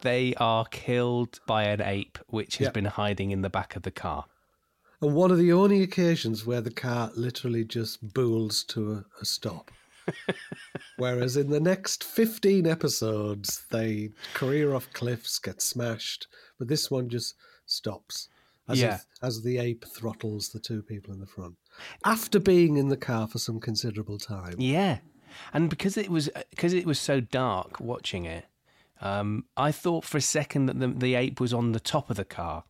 they 0.03 0.35
are 0.37 0.65
killed 0.67 1.41
by 1.47 1.65
an 1.65 1.81
ape 1.81 2.19
which 2.29 2.59
has 2.59 2.67
Yeah. 2.67 2.73
been 2.73 2.85
hiding 2.87 3.31
in 3.31 3.43
the 3.43 3.51
back 3.51 3.77
of 3.77 3.83
the 3.83 3.91
car. 3.91 4.27
And 5.01 5.15
one 5.15 5.31
of 5.33 5.39
the 5.39 5.53
only 5.53 5.83
occasions 5.83 6.47
where 6.47 6.61
the 6.61 6.71
car 6.71 7.11
literally 7.17 7.65
just 7.65 8.15
bools 8.15 8.63
to 8.65 8.93
a, 8.93 9.05
a 9.21 9.25
stop. 9.25 9.71
Whereas 10.97 11.37
in 11.37 11.51
the 11.51 11.61
next 11.61 12.05
15 12.05 12.67
episodes, 12.67 13.65
they 13.71 14.11
career 14.35 14.75
off 14.75 14.93
cliffs, 14.93 15.39
get 15.39 15.61
smashed. 15.63 16.27
But 16.59 16.69
this 16.69 16.91
one 16.91 17.09
just 17.09 17.35
stops 17.67 18.29
as, 18.69 18.81
Yeah. 18.81 18.97
if- 18.97 19.07
as 19.23 19.43
the 19.43 19.59
ape 19.59 19.85
throttles 19.85 20.51
the 20.51 20.61
two 20.61 20.83
people 20.83 21.13
in 21.13 21.21
the 21.21 21.27
front. 21.27 21.57
After 22.05 22.39
being 22.39 22.77
in 22.77 22.89
the 22.89 22.97
car 22.97 23.27
for 23.29 23.39
some 23.39 23.59
considerable 23.61 24.19
time. 24.19 24.55
Yeah, 24.59 24.99
and 25.53 25.71
because 25.71 25.97
it 25.97 26.11
was 26.11 26.29
because 26.51 26.73
it 26.75 26.85
was 26.87 27.01
so 27.01 27.21
dark 27.21 27.81
watching 27.81 28.27
it, 28.27 28.45
um, 29.01 29.47
I 29.57 29.73
thought 29.73 30.05
for 30.05 30.19
a 30.19 30.23
second 30.23 30.67
that 30.67 30.79
the, 30.79 30.89
the 30.89 31.15
ape 31.15 31.41
was 31.41 31.53
on 31.55 31.73
the 31.73 31.81
top 31.81 32.11
of 32.11 32.17
the 32.17 32.25
car, 32.27 32.65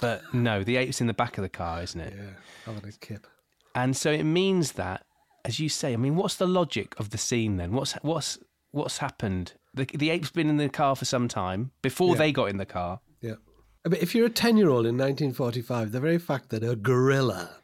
but 0.00 0.34
no, 0.34 0.62
the 0.62 0.76
ape's 0.76 1.00
in 1.00 1.06
the 1.06 1.14
back 1.14 1.38
of 1.38 1.42
the 1.42 1.48
car, 1.48 1.82
isn't 1.82 2.00
it? 2.00 2.12
Yeah, 2.16 2.30
having 2.66 2.86
a 2.88 2.92
kip. 2.92 3.26
And 3.74 3.96
so 3.96 4.12
it 4.12 4.24
means 4.24 4.72
that, 4.72 5.06
as 5.44 5.60
you 5.60 5.68
say, 5.68 5.92
I 5.92 5.96
mean, 5.96 6.16
what's 6.16 6.36
the 6.36 6.46
logic 6.46 6.94
of 6.98 7.10
the 7.10 7.18
scene 7.18 7.56
then? 7.56 7.72
What's 7.72 7.92
what's 8.02 8.38
what's 8.70 8.98
happened? 8.98 9.52
The 9.74 9.84
the 9.86 10.10
ape's 10.10 10.30
been 10.30 10.48
in 10.48 10.56
the 10.56 10.68
car 10.68 10.96
for 10.96 11.04
some 11.04 11.28
time 11.28 11.70
before 11.82 12.12
Yeah. 12.12 12.18
they 12.18 12.32
got 12.32 12.46
in 12.50 12.56
the 12.58 12.66
car. 12.66 13.00
Yeah. 13.20 13.34
I 13.84 13.90
mean, 13.90 14.00
if 14.00 14.14
you're 14.14 14.26
a 14.26 14.30
10 14.30 14.56
year 14.56 14.68
old 14.70 14.86
in 14.86 14.96
1945, 14.96 15.92
the 15.92 16.00
very 16.00 16.18
fact 16.18 16.48
that 16.50 16.62
a 16.64 16.74
gorilla 16.76 17.56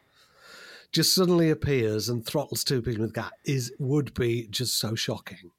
just 0.91 1.15
suddenly 1.15 1.49
appears 1.49 2.09
and 2.09 2.25
throttles 2.25 2.63
two 2.63 2.81
people 2.81 3.01
with 3.03 3.13
gas 3.13 3.31
is 3.45 3.71
would 3.79 4.13
be 4.13 4.47
just 4.49 4.77
so 4.77 4.93
shocking. 4.95 5.51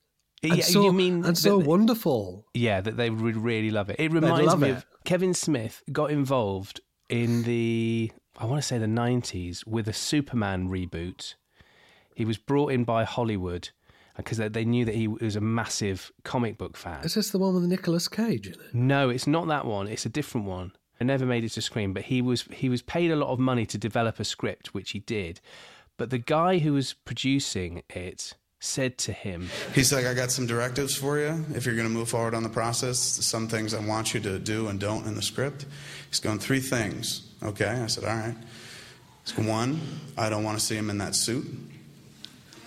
And 0.43 0.57
yeah, 0.59 0.65
so, 0.65 0.83
you 0.85 0.93
mean 0.93 1.25
and 1.25 1.39
so 1.39 1.59
that- 1.59 1.67
wonderful. 1.67 2.47
Yeah, 2.55 2.81
that 2.81 2.97
they 2.97 3.11
would 3.11 3.37
really 3.37 3.71
love 3.71 3.91
it. 3.91 3.97
It 3.99 4.13
reminds 4.13 4.57
me 4.57 4.71
it. 4.71 4.77
of 4.79 4.87
Kevin 5.05 5.35
Smith 5.35 5.83
got 5.93 6.11
involved 6.11 6.81
in 7.09 7.43
the 7.45 8.13
I 8.39 8.47
want 8.47 8.61
to 8.63 8.67
say 8.67 8.79
the 8.79 8.87
90s 8.87 9.67
with 9.67 9.89
a 9.89 9.93
Superman 9.93 10.69
reboot. 10.69 11.35
He 12.15 12.25
was 12.25 12.39
brought 12.39 12.73
in 12.73 12.85
by 12.85 13.05
Hollywood 13.05 13.71
because 14.17 14.39
they, 14.39 14.49
they 14.49 14.65
knew 14.65 14.85
that 14.85 14.95
he 14.95 15.09
was 15.09 15.37
a 15.37 15.41
massive 15.41 16.13
comic 16.25 16.59
book 16.59 16.77
fan. 16.77 17.03
Is 17.05 17.15
this 17.15 17.31
the 17.31 17.39
one 17.39 17.55
with 17.55 17.65
Nicolas 17.65 18.09
Cage 18.09 18.47
in 18.47 18.55
it? 18.55 18.75
No, 18.75 19.09
it's 19.09 19.27
not 19.27 19.49
that 19.49 19.65
one. 19.65 19.89
It's 19.89 20.07
a 20.07 20.11
different 20.11 20.47
one. 20.47 20.73
It 21.01 21.05
never 21.05 21.27
made 21.27 21.45
it 21.45 21.51
to 21.51 21.63
screen, 21.63 21.93
but 21.93 22.05
he 22.05 22.23
was 22.23 22.43
he 22.53 22.69
was 22.69 22.83
paid 22.83 23.11
a 23.11 23.17
lot 23.17 23.31
of 23.31 23.39
money 23.39 23.67
to 23.67 23.79
develop 23.79 24.21
a 24.21 24.25
script, 24.25 24.73
which 24.75 24.91
he 24.91 25.01
did. 25.01 25.41
But 25.97 26.11
the 26.11 26.19
guy 26.19 26.59
who 26.59 26.75
was 26.75 26.93
producing 26.93 27.83
it 27.91 28.35
said 28.61 28.97
to 28.97 29.13
him, 29.13 29.49
He's 29.75 29.93
like, 29.93 30.07
I 30.07 30.15
got 30.15 30.31
some 30.31 30.47
directives 30.47 30.95
for 30.95 31.19
you 31.19 31.45
if 31.55 31.67
you're 31.67 31.75
going 31.75 31.89
to 31.89 31.93
move 31.93 32.09
forward 32.09 32.35
on 32.35 32.45
the 32.45 32.49
process. 32.49 32.99
Some 32.99 33.49
things 33.49 33.75
I 33.75 33.81
want 33.85 34.15
you 34.15 34.21
to 34.21 34.39
do 34.39 34.69
and 34.69 34.79
don't 34.79 35.05
in 35.07 35.17
the 35.17 35.23
script. 35.23 35.67
He's 36.09 36.21
going, 36.21 36.39
three 36.39 36.61
things. 36.61 37.29
Okay. 37.43 37.67
I 37.67 37.89
said, 37.89 38.05
all 38.05 38.15
right. 38.17 38.37
He's 39.25 39.33
going, 39.33 39.49
one, 39.49 39.81
I 40.17 40.31
don't 40.31 40.45
want 40.45 40.59
to 40.59 40.65
see 40.65 40.77
him 40.77 40.91
in 40.91 40.99
that 40.99 41.17
suit. 41.17 41.45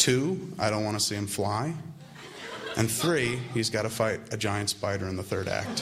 Two, 0.06 0.40
I 0.60 0.70
don't 0.70 0.84
want 0.84 1.00
to 1.00 1.04
see 1.04 1.16
him 1.16 1.26
fly. 1.26 1.74
And 2.78 2.92
three, 2.92 3.40
he's 3.56 3.72
got 3.72 3.82
to 3.82 3.90
fight 3.90 4.20
a 4.32 4.38
giant 4.38 4.70
spider 4.70 5.08
in 5.08 5.16
the 5.16 5.24
third 5.24 5.48
act. 5.48 5.82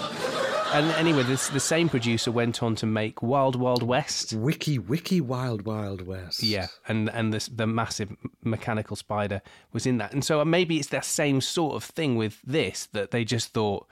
and 0.74 0.90
anyway, 0.92 1.24
this, 1.24 1.50
the 1.50 1.60
same 1.60 1.90
producer 1.90 2.32
went 2.32 2.64
on 2.64 2.74
to 2.76 2.86
make 2.86 3.22
Wild 3.22 3.58
Wild 3.58 3.84
West. 3.84 4.32
Wiki, 4.32 4.80
wiki, 4.80 5.20
wild, 5.20 5.66
wild 5.66 6.08
west. 6.08 6.42
Yeah, 6.42 6.68
and 6.88 7.10
and 7.10 7.34
this, 7.34 7.48
the 7.48 7.68
massive 7.68 8.16
mechanical 8.46 8.96
spider 8.96 9.42
was 9.74 9.86
in 9.86 9.98
that, 9.98 10.14
and 10.14 10.24
so 10.24 10.40
uh, 10.40 10.46
maybe 10.46 10.80
it's 10.80 10.88
that 10.88 11.04
same 11.04 11.42
sort 11.42 11.76
of 11.76 11.84
thing 11.84 12.16
with 12.16 12.40
this 12.46 12.86
that 12.94 13.12
they 13.12 13.26
just 13.26 13.50
thought 13.50 13.88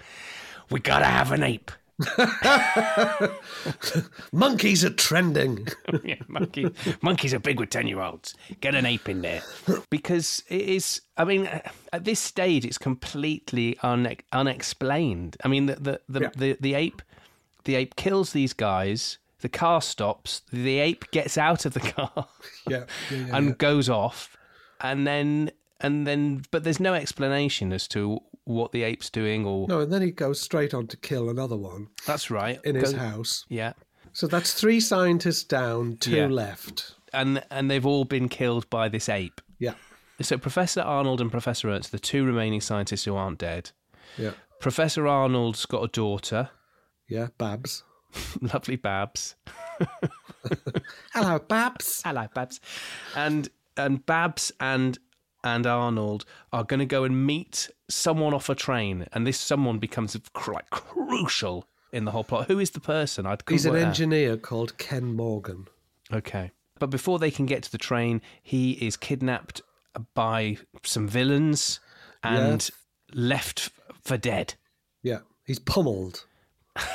we 0.70 0.80
gotta 0.80 1.04
have 1.04 1.34
an 1.34 1.44
ape. 1.44 1.72
Monkeys 4.32 4.84
are 4.84 4.90
trending. 4.92 5.68
yeah, 6.04 6.16
monkey, 6.28 6.70
monkeys 7.02 7.34
are 7.34 7.40
big 7.40 7.60
with 7.60 7.70
ten 7.70 7.88
year 7.88 8.02
olds. 8.02 8.36
Get 8.62 8.76
an 8.76 8.86
ape 8.86 9.10
in 9.10 9.22
there 9.22 9.42
because 9.90 10.44
it 10.50 10.62
is. 10.62 11.02
I 11.18 11.26
mean, 11.26 11.48
uh, 11.48 11.62
at 11.94 12.06
this 12.06 12.20
stage, 12.20 12.66
it's 12.66 12.78
completely 12.78 13.78
une- 13.84 14.16
unexplained. 14.32 15.38
I 15.44 15.48
mean, 15.48 15.66
the 15.68 15.76
the 15.76 16.02
the, 16.10 16.20
Yeah. 16.22 16.30
the 16.36 16.58
the 16.60 16.74
ape, 16.76 17.02
the 17.66 17.76
ape 17.76 17.96
kills 17.96 18.34
these 18.34 18.54
guys. 18.54 19.18
The 19.42 19.50
car 19.50 19.82
stops. 19.82 20.42
The 20.52 20.80
ape 20.80 21.10
gets 21.12 21.38
out 21.38 21.66
of 21.66 21.74
the 21.74 21.80
car. 21.96 22.28
yeah. 22.70 22.86
yeah, 23.12 23.18
yeah, 23.28 23.36
and 23.38 23.58
goes 23.58 23.90
off 23.90 24.38
and 24.80 25.06
then 25.06 25.52
and 25.80 26.06
then 26.08 26.44
but 26.52 26.64
there's 26.64 26.80
no 26.80 26.94
explanation 26.94 27.74
as 27.74 27.88
to 27.90 28.22
what 28.46 28.72
the 28.72 28.84
ape's 28.84 29.10
doing 29.10 29.46
or 29.46 29.68
No, 29.68 29.80
and 29.82 29.92
then 29.94 30.02
he 30.02 30.12
goes 30.12 30.42
straight 30.42 30.74
on 30.74 30.88
to 30.88 30.98
kill 30.98 31.30
another 31.30 31.58
one 31.58 31.88
that's 32.08 32.30
right 32.32 32.60
in 32.64 32.76
his 32.76 32.94
Go- 32.94 33.00
house. 33.00 33.46
yeah 33.50 33.74
So 34.14 34.28
that's 34.28 34.54
three 34.54 34.80
scientists 34.80 35.44
down, 35.44 35.98
two 35.98 36.12
Yeah. 36.16 36.28
left. 36.28 36.96
and 37.14 37.44
and 37.52 37.70
they've 37.70 37.86
all 37.86 38.04
been 38.06 38.30
killed 38.30 38.70
by 38.70 38.90
this 38.90 39.08
ape 39.10 39.42
Yeah, 39.60 39.76
so 40.22 40.38
professor 40.38 40.82
arnold 40.82 41.22
and 41.22 41.30
professor 41.32 41.70
ernst 41.70 41.92
the 41.92 42.00
two 42.00 42.24
remaining 42.26 42.62
scientists 42.62 43.06
who 43.06 43.16
aren't 43.16 43.38
dead 43.40 43.72
yeah, 44.18 44.32
professor 44.60 45.08
arnold's 45.08 45.66
got 45.66 45.84
a 45.84 45.88
daughter 45.88 46.50
yeah. 47.08 47.28
Babs. 47.38 47.84
lovely 48.42 48.76
babs 48.76 49.36
Hello, 51.14 51.40
Babs. 51.40 52.02
hello 52.04 52.28
babs 52.34 52.60
and 53.16 53.50
and 53.78 54.06
babs 54.06 54.52
and 54.60 54.98
and 55.44 55.66
Arnold 55.66 56.26
are 56.54 56.64
going 56.64 56.80
to 56.80 56.86
go 56.86 57.04
and 57.04 57.26
meet 57.26 57.70
someone 57.90 58.34
off 58.34 58.50
a 58.50 58.56
train, 58.56 59.06
and 59.14 59.26
this 59.26 59.40
someone 59.40 59.80
becomes 59.80 60.18
like 60.48 60.70
crucial 60.70 61.68
in 61.92 62.06
the 62.06 62.12
whole 62.12 62.24
plot. 62.24 62.48
Who 62.48 62.60
is 62.60 62.72
the 62.72 62.80
person? 62.80 63.26
I 63.26 63.36
couldn't 63.36 63.54
He's 63.54 63.66
an 63.66 63.74
work 63.74 63.82
out. 63.82 63.88
engineer 63.88 64.38
called 64.38 64.78
Ken 64.78 65.14
Morgan. 65.14 65.68
Okay, 66.14 66.52
but 66.80 66.90
before 66.90 67.20
they 67.20 67.32
can 67.32 67.46
get 67.46 67.64
to 67.64 67.72
the 67.72 67.78
train, 67.78 68.22
he 68.42 68.72
is 68.74 68.98
kidnapped 68.98 69.62
by 70.14 70.58
some 70.84 71.08
villains 71.08 71.80
and 72.24 72.70
left 73.14 73.70
for 74.04 74.18
dead. 74.18 74.54
Yeah, 75.04 75.20
he's 75.46 75.60
pummeled. 75.60 76.26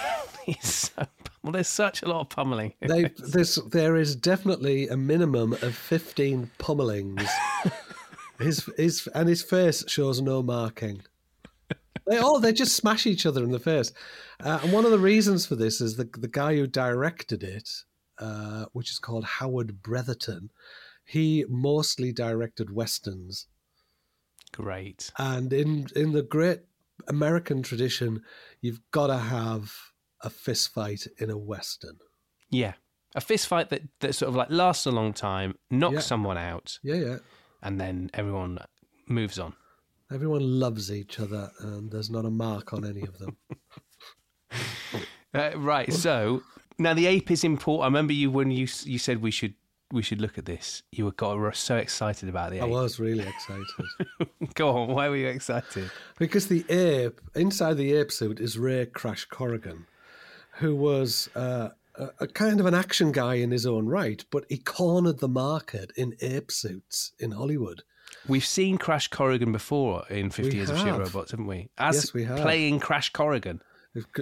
He's 0.47 0.65
so 0.95 1.07
well. 1.43 1.51
There's 1.53 1.67
such 1.67 2.03
a 2.03 2.09
lot 2.09 2.21
of 2.21 2.29
pummeling. 2.29 2.75
They, 2.81 3.11
this, 3.19 3.57
there 3.73 3.97
is 3.97 4.15
definitely 4.15 4.87
a 4.87 4.97
minimum 4.97 5.55
of 5.55 5.75
fifteen 5.75 6.51
pummelings. 6.59 7.29
his, 8.39 8.69
his, 8.77 9.07
and 9.15 9.29
his 9.29 9.43
face 9.43 9.85
shows 9.89 10.21
no 10.21 10.43
marking. 10.43 11.03
They 12.09 12.19
all 12.19 12.39
they 12.39 12.53
just 12.53 12.77
smash 12.77 13.05
each 13.07 13.27
other 13.27 13.43
in 13.43 13.51
the 13.51 13.59
face, 13.59 13.93
uh, 14.39 14.61
and 14.63 14.73
one 14.73 14.85
of 14.85 14.93
the 14.93 14.99
reasons 14.99 15.45
for 15.45 15.57
this 15.57 15.81
is 15.81 15.97
the 15.97 16.09
the 16.17 16.29
guy 16.29 16.55
who 16.55 16.69
directed 16.69 17.43
it, 17.43 17.69
uh, 18.19 18.67
which 18.73 18.91
is 18.93 19.01
called 19.01 19.25
Howard 19.25 19.83
Bretherton. 19.83 20.51
He 21.05 21.45
mostly 21.49 22.13
directed 22.13 22.71
westerns, 22.73 23.49
Great. 24.53 25.11
and 25.19 25.53
in 25.53 25.89
in 25.97 26.13
the 26.13 26.23
great 26.23 26.61
American 27.09 27.63
tradition, 27.63 28.23
you've 28.61 28.81
got 28.93 29.09
to 29.09 29.19
have 29.19 29.73
a 30.21 30.31
fist 30.31 30.73
fight 30.73 31.07
in 31.19 31.29
a 31.29 31.37
western. 31.37 31.99
Yeah, 32.51 32.75
a 33.17 33.21
fist 33.21 33.49
fight 33.49 33.71
that 33.71 33.83
that 34.01 34.15
sort 34.15 34.29
of 34.29 34.37
like 34.37 34.51
lasts 34.51 34.87
a 34.87 34.93
long 34.93 35.13
time, 35.13 35.57
knocks 35.71 35.95
Yeah. 35.95 36.01
someone 36.01 36.39
out, 36.39 36.79
Yeah, 36.85 36.95
yeah. 36.95 37.19
And 37.67 37.81
then 37.81 38.11
everyone 38.15 38.59
moves 39.09 39.39
on. 39.39 39.53
Everyone 40.13 40.61
loves 40.61 40.93
each 40.93 41.19
other, 41.19 41.51
and 41.61 41.91
there's 41.91 42.11
not 42.11 42.25
a 42.25 42.31
mark 42.31 42.73
on 42.73 42.85
any 42.85 43.03
of 43.03 43.19
them. 43.19 43.37
Uh, 45.35 45.51
right. 45.57 45.93
So 45.93 46.43
now 46.79 46.95
the 46.95 47.05
ape 47.05 47.31
is 47.31 47.45
important. 47.45 47.83
I 47.83 47.87
remember 47.89 48.15
you 48.15 48.31
when 48.31 48.51
you 48.51 48.67
you 48.85 48.99
said 48.99 49.21
we 49.21 49.31
should 49.31 49.53
we 49.93 50.01
should 50.01 50.19
look 50.19 50.39
at 50.39 50.47
this. 50.47 50.83
You 50.93 51.05
were, 51.05 51.13
got, 51.13 51.37
were 51.37 51.53
so 51.53 51.77
excited 51.77 52.31
about 52.31 52.53
the 52.53 52.63
I 52.63 52.65
was 52.65 52.99
really 52.99 53.27
excited 53.27 53.67
Go 54.55 54.71
on. 54.71 54.89
Why 54.89 55.11
were 55.11 55.17
you 55.17 55.27
excited? 55.27 55.91
because 56.19 56.47
the 56.47 56.65
ape 56.71 57.21
inside 57.35 57.77
the 57.77 57.93
ape 57.93 58.13
suit 58.13 58.41
is 58.41 58.57
Ray 58.57 58.87
Crash 58.87 59.27
Corrigan, 59.27 59.85
who 60.53 60.75
was 60.75 61.29
uh, 61.35 61.71
a, 61.99 62.09
a 62.21 62.27
kind 62.27 62.61
of 62.61 62.67
an 62.67 62.75
action 62.75 63.13
guy 63.13 63.35
in 63.35 63.51
his 63.51 63.67
own 63.67 63.87
right, 63.87 64.25
but 64.31 64.45
he 64.49 64.59
cornered 64.59 65.19
the 65.21 65.29
market 65.29 65.93
in 65.97 66.15
ape 66.21 66.51
suits 66.51 67.13
in 67.19 67.33
Hollywood. 67.33 67.83
We've 68.29 68.45
seen 68.45 68.79
Crash 68.79 69.09
Corrigan 69.09 69.53
before 69.53 70.05
in 70.11 70.31
Fifty 70.31 70.51
We 70.53 70.57
Years 70.57 70.71
of 70.71 70.79
Shit 70.79 70.87
have. 70.89 70.99
Robots, 70.99 71.31
haven't 71.33 71.47
we? 71.47 71.69
As 71.79 71.97
Yes, 71.97 72.15
we 72.15 72.25
have. 72.25 72.39
playing 72.41 72.81
Crash 72.81 73.13
Corrigan. 73.13 73.61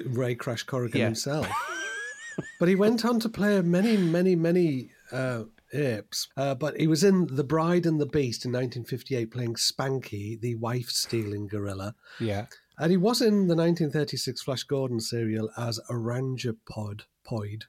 Ray 0.06 0.34
Crash 0.34 0.62
Corrigan 0.62 0.98
Yeah. 1.00 1.06
himself. 1.06 1.48
but 2.60 2.68
he 2.68 2.74
went 2.74 3.04
on 3.04 3.20
to 3.20 3.28
play 3.28 3.60
many, 3.62 3.96
many, 3.96 4.36
many 4.36 4.90
uh, 5.12 5.44
apes. 5.72 6.28
Uh, 6.36 6.54
but 6.54 6.76
he 6.78 6.86
was 6.86 7.02
in 7.04 7.26
The 7.30 7.44
Bride 7.44 7.86
and 7.86 8.00
the 8.00 8.06
Beast 8.06 8.44
in 8.44 8.52
1958 8.52 9.30
playing 9.30 9.54
Spanky, 9.54 10.40
the 10.40 10.54
wife 10.56 10.88
stealing 10.88 11.46
gorilla. 11.46 11.94
Yeah. 12.20 12.46
And 12.78 12.90
he 12.90 12.96
was 12.96 13.20
in 13.20 13.46
the 13.48 13.54
1936 13.56 14.42
Flash 14.42 14.64
Gordon 14.64 15.00
serial 15.00 15.50
as 15.56 15.78
Oranga 15.90 16.56
Pod, 16.68 17.04
Poid, 17.24 17.62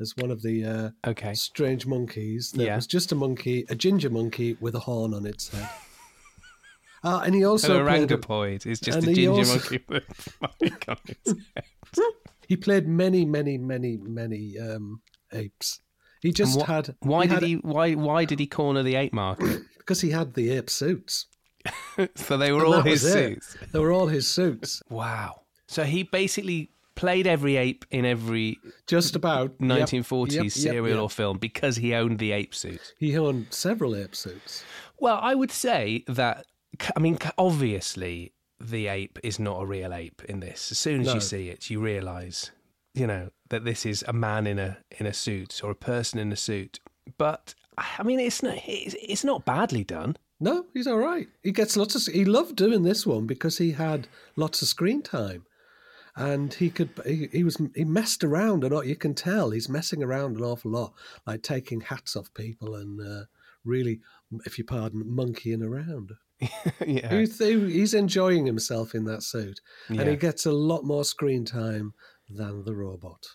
as 0.00 0.14
one 0.16 0.30
of 0.30 0.42
the 0.42 0.64
uh, 0.64 0.90
Okay. 1.10 1.34
strange 1.34 1.86
monkeys. 1.86 2.52
That 2.52 2.64
Yeah. 2.64 2.76
was 2.76 2.86
just 2.86 3.12
a 3.12 3.14
monkey, 3.14 3.64
a 3.68 3.74
ginger 3.74 4.10
monkey 4.10 4.56
with 4.60 4.74
a 4.74 4.80
horn 4.80 5.14
on 5.14 5.26
its 5.26 5.48
head. 5.48 5.68
Uh, 7.04 7.20
and 7.24 7.34
he 7.34 7.44
also 7.44 7.84
played 7.84 8.10
a- 8.10 8.16
orangopoid 8.18 8.66
is 8.66 8.80
just 8.80 8.98
a 8.98 9.02
ginger 9.14 9.30
also- 9.30 9.58
monkey 9.58 9.84
with 9.88 10.04
a 10.42 10.90
on 10.90 10.96
its 11.06 11.32
head. 11.54 11.64
he 12.48 12.56
played 12.56 12.86
many, 12.88 13.24
many, 13.24 13.58
many, 13.58 13.96
many 13.98 14.58
um, 14.58 15.00
apes. 15.32 15.80
He 16.20 16.32
just 16.32 16.58
wha- 16.58 16.64
had 16.64 16.94
Why 17.00 17.22
he 17.22 17.28
did 17.28 17.34
had- 17.34 17.42
he? 17.44 17.54
Why? 17.56 17.94
Why 17.94 18.24
did 18.24 18.40
he 18.40 18.46
corner 18.46 18.82
the 18.82 18.96
ape 18.96 19.12
market? 19.12 19.62
because 19.78 20.00
he 20.06 20.10
had 20.10 20.34
the 20.34 20.50
ape 20.50 20.68
suits. 20.70 21.26
so 22.16 22.36
they 22.36 22.50
were 22.52 22.64
And 22.64 22.74
all 22.74 22.80
his 22.82 23.02
was 23.04 23.14
it. 23.14 23.34
suits. 23.42 23.56
They 23.72 23.78
were 23.78 23.92
all 23.92 24.06
his 24.08 24.26
suits. 24.26 24.82
Wow. 24.88 25.42
So 25.66 25.84
he 25.84 26.02
basically 26.02 26.70
played 26.98 27.26
every 27.26 27.56
ape 27.56 27.84
in 27.90 28.04
every 28.04 28.58
Just 28.86 29.14
about 29.16 29.52
Yep, 29.60 29.88
1940s 29.90 30.32
yep, 30.32 30.42
yep, 30.44 30.52
serial 30.52 30.96
yep. 30.96 30.98
or 31.04 31.10
film 31.10 31.38
because 31.38 31.76
he 31.76 31.94
owned 31.94 32.18
the 32.18 32.32
ape 32.32 32.54
suit. 32.54 32.94
He 32.98 33.16
owned 33.16 33.46
several 33.50 33.94
ape 33.96 34.16
suits. 34.16 34.64
Well, 34.98 35.18
I 35.22 35.34
would 35.34 35.52
say 35.52 36.04
that. 36.08 36.44
I 36.96 37.00
mean, 37.00 37.18
obviously, 37.38 38.32
the 38.60 38.88
ape 38.88 39.18
is 39.22 39.38
not 39.38 39.62
a 39.62 39.66
real 39.66 39.94
ape 39.94 40.22
in 40.28 40.40
this. 40.40 40.70
As 40.72 40.78
soon 40.78 41.00
as 41.02 41.06
No. 41.06 41.14
you 41.14 41.20
see 41.20 41.48
it, 41.48 41.70
you 41.70 41.80
realise, 41.80 42.50
you 42.94 43.06
know, 43.06 43.30
that 43.50 43.64
this 43.64 43.86
is 43.86 44.04
a 44.08 44.12
man 44.12 44.46
in 44.46 44.58
a 44.58 44.78
in 44.98 45.06
a 45.06 45.12
suit 45.14 45.60
or 45.62 45.70
a 45.70 45.74
person 45.76 46.18
in 46.18 46.32
a 46.32 46.36
suit. 46.36 46.80
But 47.16 47.54
I 47.76 48.02
mean, 48.02 48.18
it's 48.20 48.42
not 48.42 48.58
it's, 48.66 48.96
it's 49.00 49.24
not 49.24 49.44
badly 49.44 49.84
done. 49.84 50.16
No, 50.40 50.66
he's 50.74 50.86
all 50.86 50.98
right. 50.98 51.28
He 51.42 51.52
gets 51.52 51.76
lots 51.76 51.94
of. 51.94 52.12
He 52.12 52.24
loved 52.24 52.56
doing 52.56 52.82
this 52.82 53.06
one 53.06 53.26
because 53.26 53.58
he 53.58 53.72
had 53.72 54.08
lots 54.36 54.62
of 54.62 54.68
screen 54.68 55.02
time, 55.02 55.46
and 56.18 56.52
he 56.52 56.68
could. 56.68 56.90
He, 57.06 57.28
he 57.32 57.44
was. 57.44 57.56
He 57.74 57.84
messed 57.84 58.24
around 58.24 58.64
a 58.64 58.68
lot. 58.68 58.86
You 58.86 58.96
can 58.96 59.14
tell 59.14 59.50
he's 59.50 59.68
messing 59.68 60.02
around 60.02 60.36
an 60.36 60.42
awful 60.42 60.72
lot, 60.72 60.92
like 61.26 61.42
taking 61.42 61.80
hats 61.80 62.16
off 62.16 62.32
people 62.34 62.74
and 62.74 63.00
uh, 63.00 63.24
really, 63.64 64.00
if 64.44 64.58
you 64.58 64.64
pardon, 64.64 65.04
monkeying 65.06 65.62
around. 65.62 66.12
yeah. 66.86 67.12
He's, 67.12 67.38
he's 67.38 67.94
enjoying 67.94 68.46
himself 68.46 68.94
in 68.94 69.04
that 69.04 69.22
suit, 69.22 69.60
and 69.88 70.08
he 70.08 70.16
gets 70.16 70.46
a 70.46 70.52
lot 70.52 70.84
more 70.84 71.04
screen 71.04 71.44
time 71.44 71.94
than 72.28 72.64
the 72.64 72.74
robot. 72.74 73.26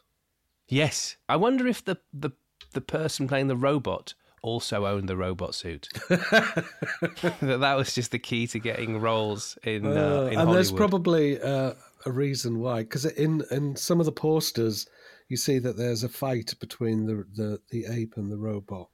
Yes. 0.67 1.17
I 1.27 1.35
wonder 1.35 1.67
if 1.67 1.83
the 1.83 1.97
the 2.13 2.31
the 2.73 2.81
person 2.81 3.27
playing 3.27 3.47
the 3.47 3.55
robot 3.57 4.13
also 4.41 4.85
owned 4.85 5.07
the 5.07 5.17
robot 5.17 5.55
suit. 5.55 5.87
that 6.09 7.57
that 7.59 7.75
was 7.75 7.93
just 7.93 8.11
the 8.11 8.19
key 8.19 8.47
to 8.47 8.59
getting 8.59 8.99
roles 8.99 9.57
in, 9.63 9.85
uh, 9.85 9.89
Uh, 9.89 9.93
in 9.93 10.27
and 10.27 10.35
Hollywood. 10.35 10.55
there's 10.55 10.71
probably 10.71 11.41
uh, 11.41 11.73
a 12.05 12.11
reason 12.11 12.59
why, 12.59 12.81
because 12.83 13.05
in 13.05 13.43
in 13.51 13.75
some 13.75 13.99
of 13.99 14.05
the 14.05 14.11
posters, 14.11 14.87
you 15.29 15.37
see 15.37 15.59
that 15.59 15.77
there's 15.77 16.03
a 16.03 16.09
fight 16.09 16.53
between 16.59 17.05
the 17.05 17.25
the, 17.35 17.59
the 17.69 17.85
ape 17.89 18.13
and 18.17 18.31
the 18.31 18.37
robot. 18.37 18.89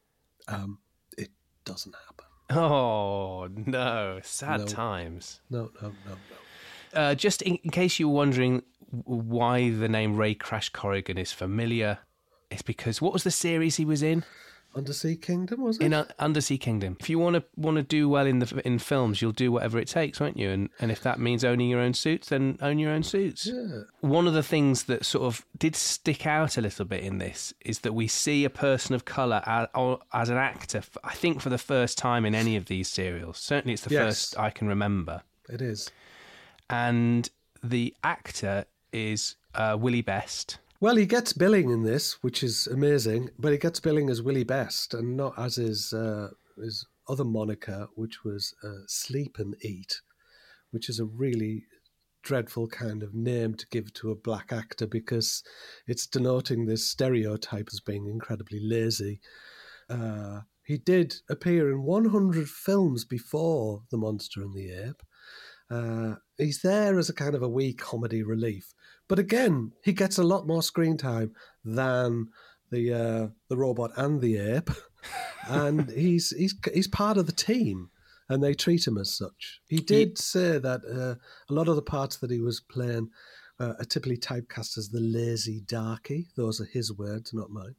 Um, 0.48 0.80
it 1.18 1.30
doesn't 1.66 1.96
happen. 2.08 2.26
Oh 2.58 3.48
no! 3.48 4.20
Sad 4.24 4.62
No. 4.62 4.66
times. 4.66 5.42
No, 5.50 5.72
no, 5.82 5.90
no, 5.90 6.12
no. 6.12 7.00
Uh, 7.00 7.16
just 7.16 7.42
in, 7.44 7.56
in 7.58 7.70
case 7.70 8.00
you 8.00 8.10
were 8.10 8.16
wondering 8.16 8.64
why 8.90 9.70
the 9.70 9.88
name 9.88 10.16
Ray 10.18 10.34
Crash 10.34 10.70
Corrigan 10.70 11.20
is 11.20 11.32
familiar, 11.32 12.00
it's 12.50 12.64
because 12.64 13.00
what 13.02 13.14
was 13.14 13.24
the 13.24 13.30
series 13.32 13.76
he 13.76 13.86
was 13.86 14.02
in? 14.02 14.24
Undersea 14.76 15.16
Kingdom 15.16 15.62
was 15.62 15.78
it? 15.78 15.84
In 15.84 15.94
uh, 15.94 16.06
Undersea 16.20 16.58
Kingdom. 16.58 16.96
If 17.00 17.10
you 17.10 17.18
want 17.20 17.36
to 17.36 17.44
want 17.56 17.78
to 17.78 17.84
do 17.84 18.08
well 18.08 18.26
in 18.28 18.40
the 18.40 18.62
in 18.66 18.78
films, 18.80 19.22
you'll 19.22 19.32
do 19.32 19.52
whatever 19.52 19.80
it 19.80 19.88
takes, 19.88 20.20
won't 20.20 20.38
you? 20.38 20.50
And 20.52 20.70
and 20.80 20.92
if 20.92 21.02
that 21.02 21.20
means 21.20 21.44
owning 21.44 21.70
your 21.70 21.80
own 21.80 21.94
suits, 21.94 22.30
then 22.30 22.58
own 22.62 22.78
your 22.80 22.92
own 22.92 23.04
suits. 23.04 23.48
yeah. 23.48 23.82
One 24.02 24.28
of 24.28 24.34
the 24.34 24.44
things 24.44 24.84
that 24.84 25.06
sort 25.06 25.26
of 25.26 25.46
did 25.58 25.76
stick 25.76 26.28
out 26.28 26.58
a 26.58 26.62
little 26.62 26.86
bit 26.86 27.04
in 27.04 27.18
this 27.18 27.54
is 27.62 27.80
that 27.80 27.94
we 27.94 28.08
see 28.08 28.46
a 28.46 28.50
person 28.50 28.94
of 28.94 29.06
color 29.06 29.42
as, 29.46 29.68
as 30.14 30.30
an 30.30 30.38
actor. 30.38 30.84
I 31.04 31.14
think 31.16 31.42
for 31.42 31.50
the 31.50 31.58
first 31.58 31.98
time 31.98 32.26
in 32.26 32.36
any 32.36 32.56
of 32.56 32.66
these 32.66 32.88
serials. 32.88 33.38
Certainly, 33.40 33.74
it's 33.74 33.84
the 33.84 33.94
Yes. 33.94 34.06
first 34.06 34.40
I 34.40 34.50
can 34.52 34.68
remember. 34.68 35.24
It 35.50 35.62
is. 35.62 35.90
And 36.70 37.30
the 37.64 37.96
actor 38.04 38.66
is 38.94 39.36
uh, 39.56 39.76
Willie 39.80 40.02
Best. 40.04 40.60
Well, 40.82 40.96
he 40.96 41.06
gets 41.06 41.34
billing 41.34 41.72
in 41.72 41.84
this, 41.84 42.24
which 42.24 42.42
is 42.42 42.66
amazing, 42.66 43.32
but 43.38 43.52
he 43.52 43.58
gets 43.58 43.82
billing 43.82 44.10
as 44.10 44.22
Willie 44.22 44.46
Best 44.46 44.94
and 44.94 45.18
not 45.18 45.34
as 45.38 45.56
his 45.56 45.92
uh, 45.92 46.30
his 46.58 46.86
other 47.10 47.26
moniker, 47.26 47.88
which 47.96 48.24
was 48.24 48.54
uh, 48.64 48.86
Sleep 48.88 49.36
and 49.40 49.56
Eat, 49.62 50.00
which 50.72 50.88
is 50.88 51.00
a 51.00 51.06
really 51.06 51.66
dreadful 52.24 52.68
kind 52.68 53.04
of 53.04 53.14
name 53.14 53.56
to 53.56 53.68
give 53.72 53.94
to 53.96 54.12
a 54.12 54.16
black 54.16 54.54
actor 54.54 54.88
because 54.88 55.44
it's 55.86 56.08
denoting 56.08 56.66
this 56.66 56.90
stereotype 56.90 57.68
as 57.74 57.82
being 57.82 58.08
incredibly 58.08 58.60
lazy. 58.62 59.20
Uh, 59.90 60.42
he 60.64 60.78
did 60.78 61.16
appear 61.30 61.72
in 61.72 61.84
100 61.84 62.48
films 62.48 63.04
before 63.04 63.82
The 63.92 63.98
Monster 63.98 64.42
and 64.42 64.54
the 64.54 64.72
Ape. 64.72 65.04
Uh, 65.70 66.16
he's 66.40 66.62
there 66.62 66.98
as 66.98 67.10
a 67.10 67.14
kind 67.14 67.36
of 67.36 67.44
a 67.44 67.50
wee 67.50 67.74
comedy 67.74 68.24
relief. 68.24 68.74
But 69.08 69.20
again, 69.20 69.72
he 69.84 69.94
gets 69.94 70.18
a 70.18 70.24
lot 70.24 70.48
more 70.48 70.64
screen 70.64 70.98
time 70.98 71.34
than 71.64 72.30
the 72.72 72.94
uh, 72.94 73.28
the 73.50 73.58
robot 73.58 73.92
and 73.98 74.22
the 74.22 74.38
ape, 74.38 74.70
and 75.48 75.90
he's 75.90 76.32
he's 76.32 76.56
he's 76.74 76.88
part 76.88 77.18
of 77.18 77.26
the 77.26 77.32
team, 77.32 77.90
and 78.28 78.44
they 78.44 78.54
treat 78.54 78.88
him 78.88 78.98
as 78.98 79.16
such. 79.16 79.60
He 79.68 79.78
did 79.78 80.18
say 80.18 80.60
that 80.60 80.82
uh, 80.86 81.16
a 81.50 81.54
lot 81.54 81.68
of 81.68 81.76
the 81.76 81.82
parts 81.82 82.18
that 82.18 82.32
he 82.32 82.40
was 82.40 82.60
playing 82.62 83.10
uh, 83.60 83.74
are 83.80 83.86
typically 83.86 84.18
typecast 84.18 84.78
as 84.78 84.90
the 84.90 85.02
lazy 85.02 85.62
darky. 85.62 86.28
Those 86.38 86.62
are 86.62 86.66
his 86.66 86.94
words, 86.94 87.34
not 87.34 87.50
mine. 87.50 87.76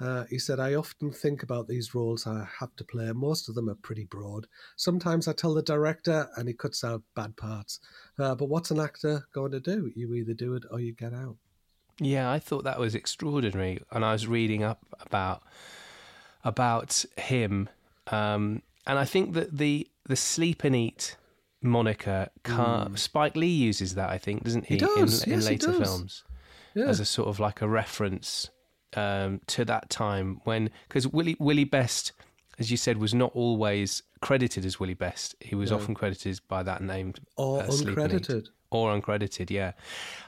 Uh, 0.00 0.24
he 0.28 0.38
said, 0.38 0.58
I 0.58 0.74
often 0.74 1.12
think 1.12 1.42
about 1.44 1.68
these 1.68 1.94
roles 1.94 2.26
I 2.26 2.46
have 2.58 2.74
to 2.76 2.84
play. 2.84 3.12
Most 3.12 3.48
of 3.48 3.54
them 3.54 3.68
are 3.70 3.76
pretty 3.76 4.04
broad. 4.04 4.46
Sometimes 4.76 5.28
I 5.28 5.32
tell 5.32 5.54
the 5.54 5.62
director 5.62 6.28
and 6.36 6.48
he 6.48 6.54
cuts 6.54 6.82
out 6.82 7.02
bad 7.14 7.36
parts. 7.36 7.78
Uh, 8.18 8.34
but 8.34 8.48
what's 8.48 8.72
an 8.72 8.80
actor 8.80 9.26
going 9.32 9.52
to 9.52 9.60
do? 9.60 9.92
You 9.94 10.14
either 10.14 10.34
do 10.34 10.54
it 10.54 10.64
or 10.70 10.80
you 10.80 10.92
get 10.92 11.14
out. 11.14 11.36
Yeah, 12.00 12.28
I 12.30 12.40
thought 12.40 12.64
that 12.64 12.80
was 12.80 12.96
extraordinary, 12.96 13.80
and 13.92 14.04
I 14.04 14.10
was 14.12 14.26
reading 14.26 14.64
up 14.64 14.80
about 15.00 15.42
about 16.44 17.04
him, 17.16 17.68
um, 18.08 18.62
and 18.86 18.98
I 18.98 19.04
think 19.04 19.34
that 19.34 19.56
the 19.56 19.88
the 20.06 20.16
sleep 20.16 20.64
and 20.64 20.74
eat 20.76 21.16
moniker, 21.62 22.28
car, 22.42 22.90
Spike 22.96 23.36
Lee 23.36 23.46
uses 23.46 23.94
that. 23.94 24.10
I 24.10 24.18
think 24.18 24.42
doesn't 24.44 24.66
he? 24.66 24.74
He 24.74 24.78
does, 24.80 25.22
in, 25.22 25.32
in 25.32 25.38
yes, 25.38 25.46
he 25.46 25.52
later 25.52 25.66
does. 25.68 25.78
films, 25.78 26.24
Yeah. 26.74 26.86
as 26.86 26.98
a 27.00 27.04
sort 27.04 27.28
of 27.28 27.38
like 27.38 27.62
a 27.62 27.68
reference 27.68 28.50
um, 28.96 29.40
to 29.48 29.64
that 29.64 29.90
time 29.90 30.40
when 30.44 30.70
because 30.88 31.06
Willie 31.06 31.36
Willie 31.38 31.64
Best, 31.64 32.12
as 32.58 32.70
you 32.70 32.76
said, 32.76 32.98
was 32.98 33.14
not 33.14 33.30
always 33.34 34.02
credited 34.20 34.64
as 34.64 34.78
Willie 34.80 34.94
Best. 34.94 35.34
He 35.40 35.54
was 35.54 35.70
often 35.72 35.94
credited 35.94 36.40
by 36.48 36.62
that 36.62 36.82
name 36.82 37.14
Or 37.36 37.60
uh, 37.60 37.64
and 37.64 37.72
Eat 37.74 37.86
uncredited. 37.88 38.48
or 38.70 38.98
uncredited. 38.98 39.50
Yeah, 39.50 39.72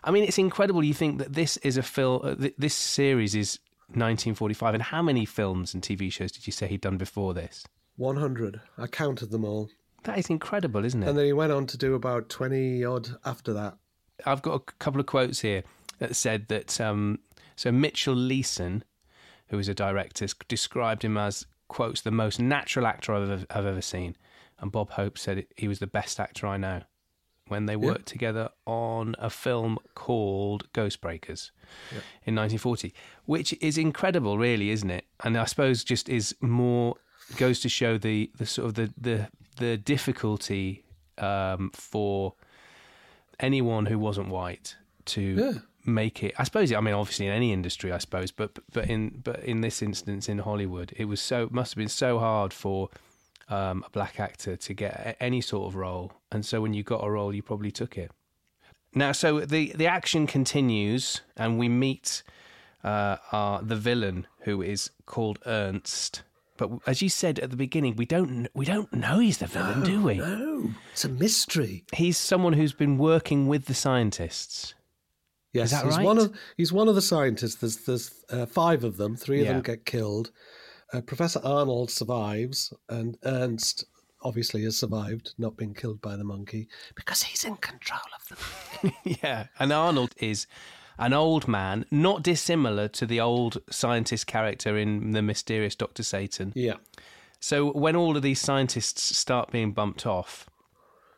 I 0.05 0.11
mean 0.11 0.25
it's 0.25 0.39
incredible. 0.39 0.83
You 0.85 0.95
think 0.95 1.19
that 1.19 1.33
this 1.35 1.57
is 1.59 1.77
a 1.77 1.83
film. 1.83 2.21
Uh, 2.25 2.35
th- 2.35 2.55
this 2.59 2.75
series 2.75 3.35
is 3.35 3.59
1945, 3.89 4.75
and 4.75 4.83
how 4.83 5.03
many 5.03 5.25
films 5.25 5.73
and 5.75 5.83
TV 5.83 6.11
shows 6.13 6.33
did 6.33 6.47
you 6.47 6.53
say 6.53 6.67
he'd 6.67 6.81
done 6.81 6.97
before 6.97 7.35
this? 7.35 7.65
100. 7.97 8.61
I 8.77 8.87
counted 8.89 9.31
them 9.31 9.45
all. 9.45 9.71
That 10.03 10.19
is 10.19 10.29
incredible, 10.29 10.85
isn't 10.85 11.03
it? 11.03 11.09
And 11.09 11.17
then 11.17 11.25
he 11.25 11.33
went 11.33 11.51
on 11.53 11.67
to 11.69 11.79
do 11.79 11.95
about 11.95 12.29
20 12.29 12.85
odd 12.85 13.09
after 13.25 13.53
that. 13.55 13.77
I've 14.25 14.43
got 14.43 14.55
a 14.55 14.73
couple 14.79 15.01
of 15.01 15.07
quotes 15.07 15.41
here 15.41 15.63
that 15.99 16.15
said 16.17 16.49
that. 16.49 16.81
Um, 16.81 17.21
so 17.57 17.73
Mitchell 17.73 18.15
Leisen, 18.15 18.83
who 19.49 19.59
is 19.59 19.69
a 19.69 19.75
director, 19.75 20.27
described 20.49 21.05
him 21.05 21.17
as 21.17 21.47
quotes 21.69 22.01
the 22.03 22.11
most 22.11 22.39
natural 22.39 22.87
actor 22.87 23.15
I've 23.15 23.31
ever, 23.31 23.47
I've 23.51 23.67
ever 23.67 23.83
seen, 23.83 24.17
and 24.61 24.71
Bob 24.71 24.91
Hope 24.91 25.19
said 25.19 25.47
he 25.57 25.67
was 25.67 25.79
the 25.79 25.87
best 25.87 26.21
actor 26.21 26.47
I 26.47 26.57
know. 26.57 26.83
When 27.49 27.67
they 27.67 27.77
worked 27.77 28.07
together 28.07 28.49
on 28.67 29.15
a 29.21 29.31
film 29.31 29.79
called 29.95 30.67
Ghostbreakers 30.73 31.53
in 32.25 32.35
1940, 32.35 32.93
which 33.25 33.53
is 33.61 33.79
incredible, 33.79 34.37
really, 34.37 34.71
isn't 34.71 34.91
it? 34.91 35.05
And 35.23 35.39
I 35.39 35.45
suppose 35.45 35.85
just 35.85 36.09
is 36.09 36.35
more 36.41 36.97
goes 37.37 37.61
to 37.61 37.69
show 37.69 37.99
the 37.99 38.33
the 38.37 38.47
sort 38.47 38.67
of 38.67 38.75
the 38.75 38.93
the 39.01 39.29
the 39.59 39.77
difficulty 39.77 40.85
um, 41.19 41.71
for 41.73 42.35
anyone 43.39 43.87
who 43.87 43.99
wasn't 43.99 44.29
white 44.29 44.77
to 45.05 45.21
Yeah. 45.21 45.53
Make 45.87 46.23
it. 46.23 46.35
I 46.39 46.45
suppose. 46.45 46.73
I 46.73 46.81
mean, 46.81 46.95
obviously 46.95 47.27
in 47.27 47.33
any 47.33 47.53
industry, 47.53 47.93
I 47.93 47.99
suppose, 47.99 48.31
but 48.31 48.59
but 48.73 48.89
in 48.91 49.21
but 49.25 49.41
in 49.45 49.61
this 49.61 49.83
instance 49.83 50.29
in 50.29 50.39
Hollywood, 50.39 50.93
it 50.97 51.07
was 51.07 51.21
so 51.21 51.49
must 51.51 51.73
have 51.73 51.79
been 51.79 51.89
so 51.89 52.19
hard 52.19 52.53
for 52.53 52.89
um, 53.49 53.85
a 53.87 53.91
black 53.91 54.19
actor 54.21 54.57
to 54.57 54.75
get 54.75 54.93
a- 54.95 55.23
any 55.23 55.41
sort 55.41 55.69
of 55.69 55.77
role, 55.77 56.13
and 56.33 56.45
so 56.45 56.61
when 56.61 56.75
you 56.75 56.83
got 56.83 57.05
a 57.05 57.11
role, 57.11 57.35
you 57.35 57.43
probably 57.43 57.71
took 57.71 57.97
it. 57.99 58.11
Now, 58.95 59.13
so 59.13 59.41
the 59.41 59.73
the 59.77 59.87
action 59.87 60.27
continues, 60.27 61.21
and 61.37 61.59
we 61.59 61.69
meet 61.69 62.23
uh, 62.83 63.17
our, 63.33 63.63
the 63.63 63.77
villain 63.77 64.27
who 64.41 64.63
is 64.63 64.91
called 65.07 65.39
Ernst, 65.45 66.23
But 66.57 66.71
as 66.87 67.03
you 67.03 67.09
said 67.09 67.39
at 67.41 67.51
the 67.51 67.57
beginning, 67.57 67.97
we 67.97 68.07
don't 68.07 68.49
we 68.55 68.65
don't 68.65 68.93
know 68.93 69.19
he's 69.19 69.39
the 69.39 69.47
villain, 69.47 69.83
do 69.83 70.03
we? 70.03 70.15
No, 70.15 70.71
it's 70.93 71.05
a 71.05 71.09
mystery. 71.09 71.85
He's 71.95 72.17
someone 72.17 72.55
who's 72.55 72.73
been 72.73 72.97
working 72.97 73.49
with 73.49 73.67
the 73.67 73.75
scientists. 73.75 74.75
Yes, 75.57 75.71
that 75.73 75.85
he's 75.85 75.97
right? 75.97 76.05
one 76.05 76.19
of 76.19 76.35
he's 76.57 76.73
one 76.73 76.89
of 76.89 76.95
the 76.95 77.03
scientists. 77.03 77.57
There's 77.57 77.77
there's 77.79 78.25
uh, 78.31 78.47
five 78.47 78.85
of 78.85 78.97
them. 78.97 79.17
Three 79.17 79.41
of 79.41 79.47
Yeah. 79.47 79.53
them 79.55 79.63
get 79.63 79.85
killed. 79.85 80.31
Uh, 80.93 81.01
Professor 81.01 81.41
Arnold 81.43 81.91
survives, 81.91 82.73
and 82.89 83.19
Ernst 83.25 83.85
obviously 84.23 84.63
has 84.65 84.77
survived, 84.79 85.35
not 85.39 85.57
been 85.57 85.75
killed 85.75 86.01
by 86.01 86.17
the 86.17 86.25
monkey 86.25 86.69
because 86.95 87.23
he's 87.25 87.45
in 87.45 87.57
control 87.57 88.01
of 88.17 88.29
them. 88.83 88.93
yeah, 89.23 89.47
and 89.59 89.73
Arnold 89.73 90.15
is 90.19 90.47
an 90.99 91.13
old 91.13 91.47
man, 91.47 91.85
not 91.91 92.23
dissimilar 92.23 92.89
to 92.89 93.05
the 93.07 93.21
old 93.21 93.59
scientist 93.71 94.27
character 94.27 94.79
in 94.79 95.11
the 95.13 95.23
mysterious 95.23 95.75
Doctor 95.77 96.03
Satan. 96.03 96.53
Yeah, 96.57 96.77
So 97.41 97.71
when 97.73 97.95
all 97.97 98.17
of 98.17 98.23
these 98.23 98.41
scientists 98.41 99.17
start 99.17 99.51
being 99.53 99.73
bumped 99.73 100.07
off, 100.07 100.49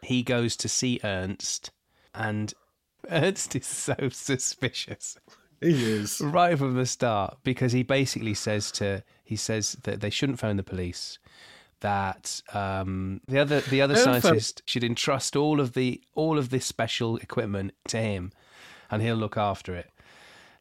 he 0.03 0.23
goes 0.23 0.57
to 0.57 0.69
see 0.69 0.99
Ernst, 1.05 1.71
and 2.15 2.53
Ernst 3.11 3.57
is 3.57 3.67
so 3.67 3.95
suspicious 4.11 5.19
he 5.61 5.93
is. 5.93 6.21
right 6.25 6.57
from 6.57 6.75
the 6.75 6.87
start 6.87 7.39
because 7.43 7.73
he 7.73 7.83
basically 7.83 8.35
says 8.35 8.71
to 8.73 9.03
he 9.25 9.37
says 9.37 9.77
that 9.83 10.01
they 10.01 10.11
shouldn't 10.11 10.39
phone 10.39 10.57
the 10.57 10.63
police. 10.63 11.19
That 11.81 12.43
um, 12.53 13.21
the 13.29 13.39
other 13.39 13.61
the 13.61 13.81
other 13.83 13.95
scientist 13.95 14.63
should 14.67 14.83
entrust 14.83 15.37
all 15.37 15.61
of 15.61 15.75
the 15.75 16.01
all 16.15 16.39
of 16.39 16.51
this 16.51 16.67
special 16.67 17.17
equipment 17.19 17.73
to 17.89 17.99
him, 17.99 18.33
and 18.91 19.01
he'll 19.01 19.17
look 19.17 19.37
after 19.37 19.77
it. 19.77 19.91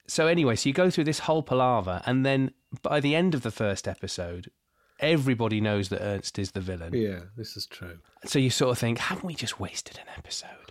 So 0.06 0.28
anyway, 0.28 0.56
so 0.56 0.70
you 0.70 0.74
go 0.74 0.90
through 0.90 1.06
this 1.06 1.20
whole 1.20 1.42
palaver, 1.42 2.02
and 2.06 2.26
then 2.26 2.52
by 2.84 3.00
the 3.00 3.16
end 3.16 3.34
of 3.34 3.42
the 3.42 3.52
first 3.52 3.88
episode, 3.88 4.52
everybody 5.00 5.60
knows 5.60 5.90
that 5.90 6.02
Ernst 6.02 6.38
is 6.38 6.52
the 6.52 6.62
villain. 6.62 6.94
Yeah, 6.94 7.22
this 7.36 7.58
is 7.58 7.66
true. 7.66 7.98
So 8.26 8.38
you 8.38 8.52
sort 8.52 8.72
of 8.72 8.78
think, 8.78 9.00
haven't 9.00 9.26
we 9.26 9.34
just 9.34 9.60
wasted 9.60 9.98
an 9.98 10.08
episode? 10.16 10.67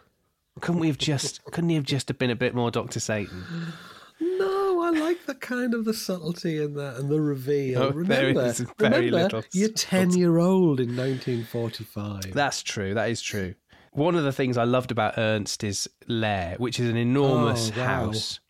Couldn't 0.61 0.81
we 0.81 0.87
have 0.89 0.99
just? 0.99 1.45
couldn't 1.45 1.69
he 1.71 1.77
have 1.77 1.85
just 1.85 2.17
been 2.19 2.31
a 2.31 2.37
bit 2.37 2.55
more 2.55 2.71
Doctor 2.71 3.01
Satan? 3.01 3.45
No, 4.21 4.81
I 4.83 4.91
like 4.91 5.27
the 5.27 5.35
kind 5.35 5.75
of 5.75 5.85
the 5.85 5.93
subtlety 5.93 6.63
in 6.63 6.75
that 6.75 6.97
and 6.97 7.11
the 7.11 7.21
reveal. 7.21 7.83
Oh, 7.83 7.91
remember, 7.91 8.43
is 8.47 8.61
very 8.79 9.11
remember, 9.11 9.23
little 9.23 9.43
you're 9.53 9.69
ten 9.69 10.11
year 10.17 10.39
old 10.39 10.81
in 10.81 10.97
1945. 10.97 12.33
That's 12.33 12.63
true. 12.63 12.95
That 12.95 13.11
is 13.11 13.21
true. 13.21 13.55
One 13.93 14.15
of 14.15 14.25
the 14.25 14.33
things 14.33 14.57
I 14.59 14.65
loved 14.65 14.91
about 14.91 15.15
Ernst's 15.19 15.89
lair, 16.07 16.55
which 16.59 16.79
is 16.81 16.89
an 16.91 16.97
enormous 16.97 17.71
Oh, 17.75 17.79
wow. 17.81 17.87
house, 17.87 18.41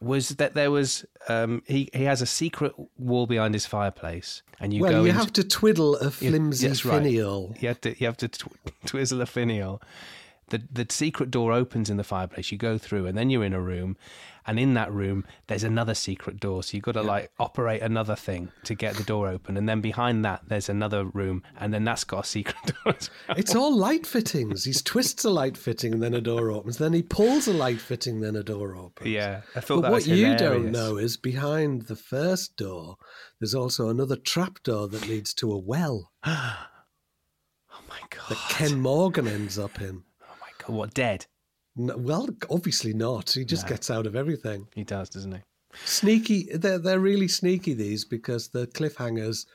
was 0.00 0.28
that 0.30 0.54
there 0.54 0.70
was 0.70 1.04
um, 1.28 1.62
he 1.66 1.88
he 1.92 2.04
has 2.04 2.22
a 2.22 2.26
secret 2.26 2.72
wall 2.96 3.26
behind 3.26 3.54
his 3.54 3.66
fireplace, 3.66 4.42
and 4.60 4.72
you 4.72 4.80
go. 4.80 4.84
well, 4.84 4.92
go 4.92 5.00
you 5.02 5.06
into, 5.08 5.18
have 5.20 5.32
to 5.34 5.44
twiddle 5.44 5.96
a 5.96 6.10
flimsy 6.10 6.68
that's 6.68 6.84
right. 6.84 7.02
finial. 7.02 7.54
You 7.60 7.68
have 7.68 7.80
to 7.82 7.98
you 7.98 8.06
have 8.06 8.16
to 8.18 8.28
tw- 8.28 8.52
twizzle 8.86 9.20
a 9.20 9.26
finial. 9.26 9.80
The 10.50 10.62
the 10.72 10.86
secret 10.88 11.30
door 11.30 11.52
opens 11.52 11.90
in 11.90 11.96
the 11.96 12.04
fireplace. 12.04 12.50
You 12.50 12.58
go 12.58 12.78
through, 12.78 13.06
and 13.06 13.16
then 13.16 13.30
you're 13.30 13.44
in 13.44 13.52
a 13.52 13.60
room, 13.60 13.96
and 14.46 14.58
in 14.58 14.74
that 14.74 14.90
room 14.92 15.24
there's 15.46 15.64
another 15.64 15.94
secret 15.94 16.40
door. 16.40 16.62
So 16.62 16.76
you've 16.76 16.84
got 16.84 16.92
to 16.92 17.02
like 17.02 17.30
operate 17.38 17.82
another 17.82 18.16
thing 18.16 18.50
to 18.64 18.74
get 18.74 18.94
the 18.96 19.02
door 19.02 19.28
open, 19.28 19.56
and 19.56 19.68
then 19.68 19.80
behind 19.80 20.24
that 20.24 20.42
there's 20.48 20.68
another 20.68 21.04
room, 21.04 21.42
and 21.58 21.72
then 21.74 21.84
that's 21.84 22.04
got 22.04 22.24
a 22.24 22.28
secret 22.28 22.56
door. 22.66 22.94
well. 23.28 23.36
It's 23.36 23.54
all 23.54 23.76
light 23.76 24.06
fittings. 24.06 24.64
He 24.64 24.72
twists 24.72 25.24
a 25.24 25.30
light 25.30 25.56
fitting 25.56 25.92
and 25.92 26.02
then 26.02 26.14
a 26.14 26.20
door 26.20 26.50
opens. 26.50 26.78
Then 26.78 26.94
he 26.94 27.02
pulls 27.02 27.46
a 27.46 27.52
light 27.52 27.80
fitting, 27.80 28.20
then 28.20 28.36
a 28.36 28.42
door 28.42 28.74
opens. 28.74 29.10
Yeah, 29.10 29.42
I 29.54 29.60
thought 29.60 29.82
But 29.82 29.92
what 29.92 30.06
you 30.06 30.34
don't 30.36 30.72
know 30.72 30.96
is 30.96 31.16
behind 31.18 31.82
the 31.82 31.96
first 31.96 32.56
door, 32.56 32.96
there's 33.38 33.54
also 33.54 33.88
another 33.88 34.16
trap 34.16 34.62
door 34.62 34.88
that 34.88 35.06
leads 35.06 35.34
to 35.34 35.52
a 35.52 35.58
well 35.58 36.10
Oh 36.26 37.82
my 37.88 38.00
god! 38.10 38.30
that 38.30 38.48
Ken 38.48 38.80
Morgan 38.80 39.28
ends 39.28 39.58
up 39.58 39.80
in. 39.80 40.04
What 40.68 40.94
dead? 40.94 41.26
No, 41.76 41.96
well, 41.96 42.28
obviously 42.50 42.92
not. 42.92 43.30
He 43.30 43.44
just 43.44 43.66
gets 43.68 43.90
out 43.90 44.06
of 44.06 44.16
everything. 44.16 44.66
He 44.74 44.84
does, 44.84 45.08
doesn't 45.10 45.32
he? 45.32 45.40
Sneaky. 45.84 46.48
They're 46.54 46.78
they're 46.78 46.98
really 47.00 47.28
sneaky 47.28 47.74
these 47.74 48.04
because 48.04 48.48
the 48.48 48.66
cliffhangers. 48.68 49.46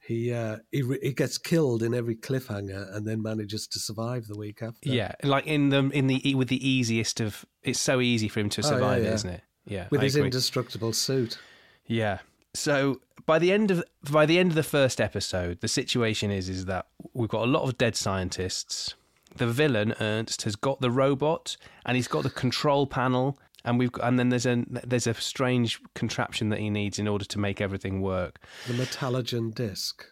He 0.00 0.32
uh, 0.32 0.58
he 0.72 0.82
re- 0.82 0.98
he 1.02 1.12
gets 1.12 1.36
killed 1.38 1.82
in 1.82 1.92
every 1.92 2.16
cliffhanger 2.16 2.94
and 2.96 3.06
then 3.06 3.20
manages 3.20 3.66
to 3.68 3.78
survive 3.78 4.26
the 4.26 4.38
week 4.38 4.62
after. 4.62 4.88
Yeah, 4.88 5.12
like 5.22 5.46
in 5.46 5.68
the 5.68 5.90
in 5.90 6.06
the 6.06 6.34
with 6.34 6.48
the 6.48 6.66
easiest 6.66 7.20
of. 7.20 7.44
It's 7.62 7.80
so 7.80 8.00
easy 8.00 8.28
for 8.28 8.40
him 8.40 8.48
to 8.50 8.62
Oh, 8.62 8.64
yeah, 8.64 8.74
survive, 8.74 9.02
yeah. 9.02 9.08
is 9.10 9.14
isn't 9.20 9.30
it? 9.30 9.42
Yeah, 9.66 9.86
with 9.90 10.00
I 10.00 10.04
his 10.04 10.14
agree. 10.16 10.26
indestructible 10.28 10.92
suit. 10.94 11.38
Yeah. 11.86 12.18
So 12.54 13.00
by 13.26 13.38
the 13.38 13.52
end 13.52 13.70
of 13.70 13.84
by 14.10 14.24
the 14.24 14.38
end 14.38 14.50
of 14.50 14.54
the 14.56 14.62
first 14.62 15.00
episode, 15.00 15.60
the 15.60 15.68
situation 15.68 16.30
is 16.30 16.48
is 16.48 16.64
that 16.64 16.86
we've 17.12 17.28
got 17.28 17.42
a 17.42 17.50
lot 17.50 17.64
of 17.64 17.76
dead 17.76 17.94
scientists. 17.94 18.94
The 19.36 19.46
villain 19.46 19.94
Ernst 20.00 20.42
has 20.42 20.56
got 20.56 20.80
the 20.80 20.90
robot 20.90 21.56
and 21.86 21.96
he's 21.96 22.08
got 22.08 22.22
the 22.24 22.30
control 22.30 22.86
panel, 22.86 23.38
and 23.64 23.78
we've 23.78 23.92
got, 23.92 24.06
and 24.08 24.18
then 24.18 24.28
there's 24.30 24.46
a 24.46 24.64
there's 24.68 25.06
a 25.06 25.14
strange 25.14 25.80
contraption 25.94 26.48
that 26.50 26.58
he 26.58 26.70
needs 26.70 26.98
in 26.98 27.06
order 27.08 27.24
to 27.26 27.38
make 27.38 27.60
everything 27.60 28.00
work. 28.00 28.38
The 28.66 28.74
Metallogen 28.74 29.54
disc. 29.54 30.04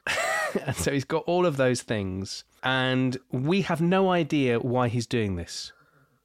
And 0.65 0.77
so 0.85 0.93
he's 0.93 1.05
got 1.05 1.25
all 1.25 1.45
of 1.47 1.57
those 1.57 1.83
things, 1.83 2.45
and 2.63 3.17
we 3.31 3.63
have 3.63 3.81
no 3.81 4.11
idea 4.11 4.59
why 4.61 4.89
he's 4.89 5.07
doing 5.07 5.37
this, 5.37 5.73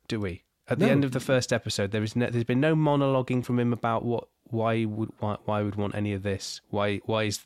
do 0.08 0.20
we? 0.20 0.44
At 0.68 0.80
the 0.80 0.86
No. 0.86 0.92
end 0.92 1.04
of 1.04 1.12
the 1.12 1.20
first 1.20 1.52
episode, 1.52 1.92
there 1.92 2.04
is 2.04 2.16
no, 2.16 2.30
there's 2.30 2.44
been 2.46 2.62
no 2.62 2.76
monologuing 2.76 3.44
from 3.44 3.60
him 3.60 3.74
about 3.74 4.06
what 4.06 4.28
why 4.46 4.86
would 4.86 5.12
why, 5.20 5.38
why 5.46 5.62
would 5.62 5.76
want 5.76 5.96
any 5.96 6.14
of 6.14 6.24
this. 6.24 6.62
Why 6.70 6.98
why 7.06 7.24
is 7.24 7.42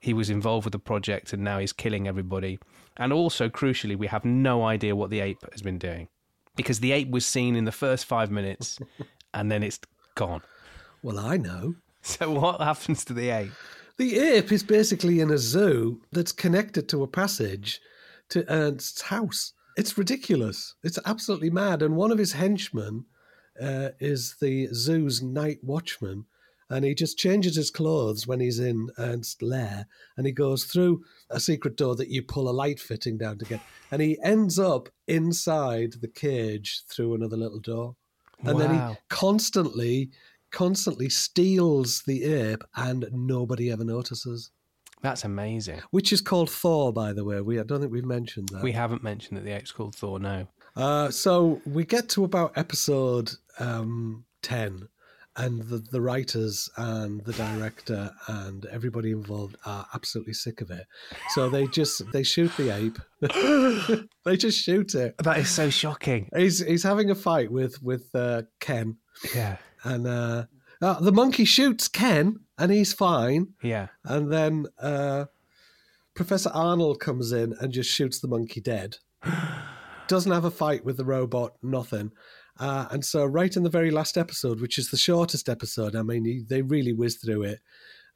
he 0.00 0.12
was 0.12 0.30
involved 0.30 0.64
with 0.64 0.72
the 0.72 0.78
project 0.78 1.32
and 1.32 1.42
now 1.44 1.58
he's 1.58 1.72
killing 1.72 2.08
everybody. 2.08 2.58
And 2.96 3.12
also, 3.12 3.48
crucially, 3.48 3.96
we 3.96 4.06
have 4.08 4.24
no 4.24 4.64
idea 4.64 4.94
what 4.94 5.10
the 5.10 5.20
ape 5.20 5.38
has 5.52 5.62
been 5.62 5.78
doing 5.78 6.08
because 6.56 6.80
the 6.80 6.92
ape 6.92 7.10
was 7.10 7.24
seen 7.24 7.56
in 7.56 7.64
the 7.64 7.72
first 7.72 8.04
five 8.04 8.30
minutes, 8.30 8.78
and 9.34 9.50
then 9.50 9.62
it's 9.62 9.80
gone. 10.14 10.42
Well, 11.02 11.18
I 11.18 11.36
know. 11.36 11.74
So 12.04 12.32
what 12.32 12.60
happens 12.60 13.04
to 13.04 13.12
the 13.12 13.30
ape? 13.30 13.52
The 13.96 14.18
ape 14.18 14.50
is 14.50 14.64
basically 14.64 15.20
in 15.20 15.30
a 15.30 15.38
zoo 15.38 16.00
that's 16.10 16.32
connected 16.32 16.88
to 16.88 17.04
a 17.04 17.06
passage 17.06 17.80
to 18.30 18.44
Ernst's 18.50 19.02
house. 19.02 19.52
It's 19.76 19.96
ridiculous. 19.96 20.74
It's 20.82 20.98
absolutely 21.06 21.50
mad. 21.50 21.80
And 21.80 21.94
one 21.94 22.10
of 22.10 22.18
his 22.18 22.32
henchmen 22.32 23.04
uh, 23.62 23.90
is 24.00 24.34
the 24.40 24.66
zoo's 24.74 25.22
night 25.22 25.58
watchman. 25.62 26.24
And 26.72 26.86
he 26.86 26.94
just 26.94 27.18
changes 27.18 27.54
his 27.54 27.70
clothes 27.70 28.26
when 28.26 28.40
he's 28.40 28.58
in 28.58 28.88
Ernst's 28.98 29.42
lair. 29.42 29.86
And 30.16 30.26
he 30.26 30.32
goes 30.32 30.64
through 30.64 31.04
a 31.28 31.38
secret 31.38 31.76
door 31.76 31.94
that 31.96 32.08
you 32.08 32.22
pull 32.22 32.48
a 32.48 32.50
light 32.50 32.80
fitting 32.80 33.18
down 33.18 33.36
to 33.38 33.44
get. 33.44 33.60
And 33.90 34.00
he 34.00 34.18
ends 34.24 34.58
up 34.58 34.88
inside 35.06 35.94
the 36.00 36.08
cage 36.08 36.82
through 36.88 37.14
another 37.14 37.36
little 37.36 37.60
door. 37.60 37.96
And 38.44 38.58
then 38.58 38.74
he 38.74 38.96
constantly, 39.08 40.10
constantly 40.50 41.10
steals 41.10 42.02
the 42.06 42.24
ape, 42.24 42.64
and 42.74 43.06
nobody 43.12 43.70
ever 43.70 43.84
notices. 43.84 44.50
That's 45.02 45.24
amazing. 45.24 45.80
Which 45.90 46.12
is 46.12 46.20
called 46.20 46.48
Thor, 46.48 46.92
by 46.92 47.12
the 47.12 47.24
way. 47.24 47.40
We 47.40 47.60
I 47.60 47.64
don't 47.64 47.80
think 47.80 47.92
we've 47.92 48.04
mentioned 48.04 48.48
that. 48.50 48.62
We 48.62 48.72
haven't 48.72 49.02
mentioned 49.02 49.36
that 49.36 49.44
the 49.44 49.52
ape's 49.52 49.72
called 49.72 49.94
Thor. 49.94 50.18
No. 50.18 50.46
Uh, 50.74 51.10
so 51.10 51.60
we 51.66 51.84
get 51.84 52.08
to 52.10 52.24
about 52.24 52.56
episode 52.56 53.32
um, 53.58 54.24
ten, 54.42 54.88
and 55.36 55.62
the, 55.62 55.78
the 55.78 56.00
writers 56.00 56.68
and 56.76 57.24
the 57.24 57.32
director 57.32 58.10
and 58.28 58.66
everybody 58.66 59.10
involved 59.12 59.56
are 59.64 59.86
absolutely 59.94 60.34
sick 60.34 60.60
of 60.60 60.70
it. 60.70 60.86
So 61.30 61.48
they 61.48 61.66
just 61.66 62.02
they 62.12 62.22
shoot 62.22 62.50
the 62.56 62.70
ape. 62.70 62.98
they 64.24 64.36
just 64.36 64.62
shoot 64.62 64.94
it. 64.94 65.14
That 65.18 65.38
is 65.38 65.48
so 65.48 65.70
shocking. 65.70 66.28
He's 66.36 66.64
he's 66.64 66.82
having 66.82 67.10
a 67.10 67.14
fight 67.14 67.50
with 67.50 67.82
with 67.82 68.14
uh, 68.14 68.42
Ken, 68.60 68.98
Yeah. 69.34 69.56
and 69.84 70.06
uh, 70.06 70.44
uh, 70.82 71.00
the 71.00 71.12
monkey 71.12 71.44
shoots 71.44 71.88
Ken, 71.88 72.40
and 72.58 72.70
he's 72.72 72.92
fine. 72.92 73.48
Yeah. 73.62 73.88
And 74.04 74.30
then 74.32 74.66
uh, 74.78 75.26
Professor 76.14 76.50
Arnold 76.52 77.00
comes 77.00 77.32
in 77.32 77.54
and 77.60 77.72
just 77.72 77.90
shoots 77.90 78.20
the 78.20 78.28
monkey 78.28 78.60
dead. 78.60 78.96
Doesn't 80.08 80.32
have 80.32 80.44
a 80.44 80.50
fight 80.50 80.84
with 80.84 80.98
the 80.98 81.04
robot, 81.04 81.52
nothing. 81.62 82.10
Uh, 82.58 82.86
and 82.90 83.04
so, 83.04 83.24
right 83.24 83.56
in 83.56 83.62
the 83.62 83.70
very 83.70 83.90
last 83.90 84.18
episode, 84.18 84.60
which 84.60 84.78
is 84.78 84.90
the 84.90 84.96
shortest 84.96 85.48
episode, 85.48 85.96
I 85.96 86.02
mean, 86.02 86.46
they 86.48 86.62
really 86.62 86.92
whiz 86.92 87.16
through 87.16 87.42
it. 87.44 87.60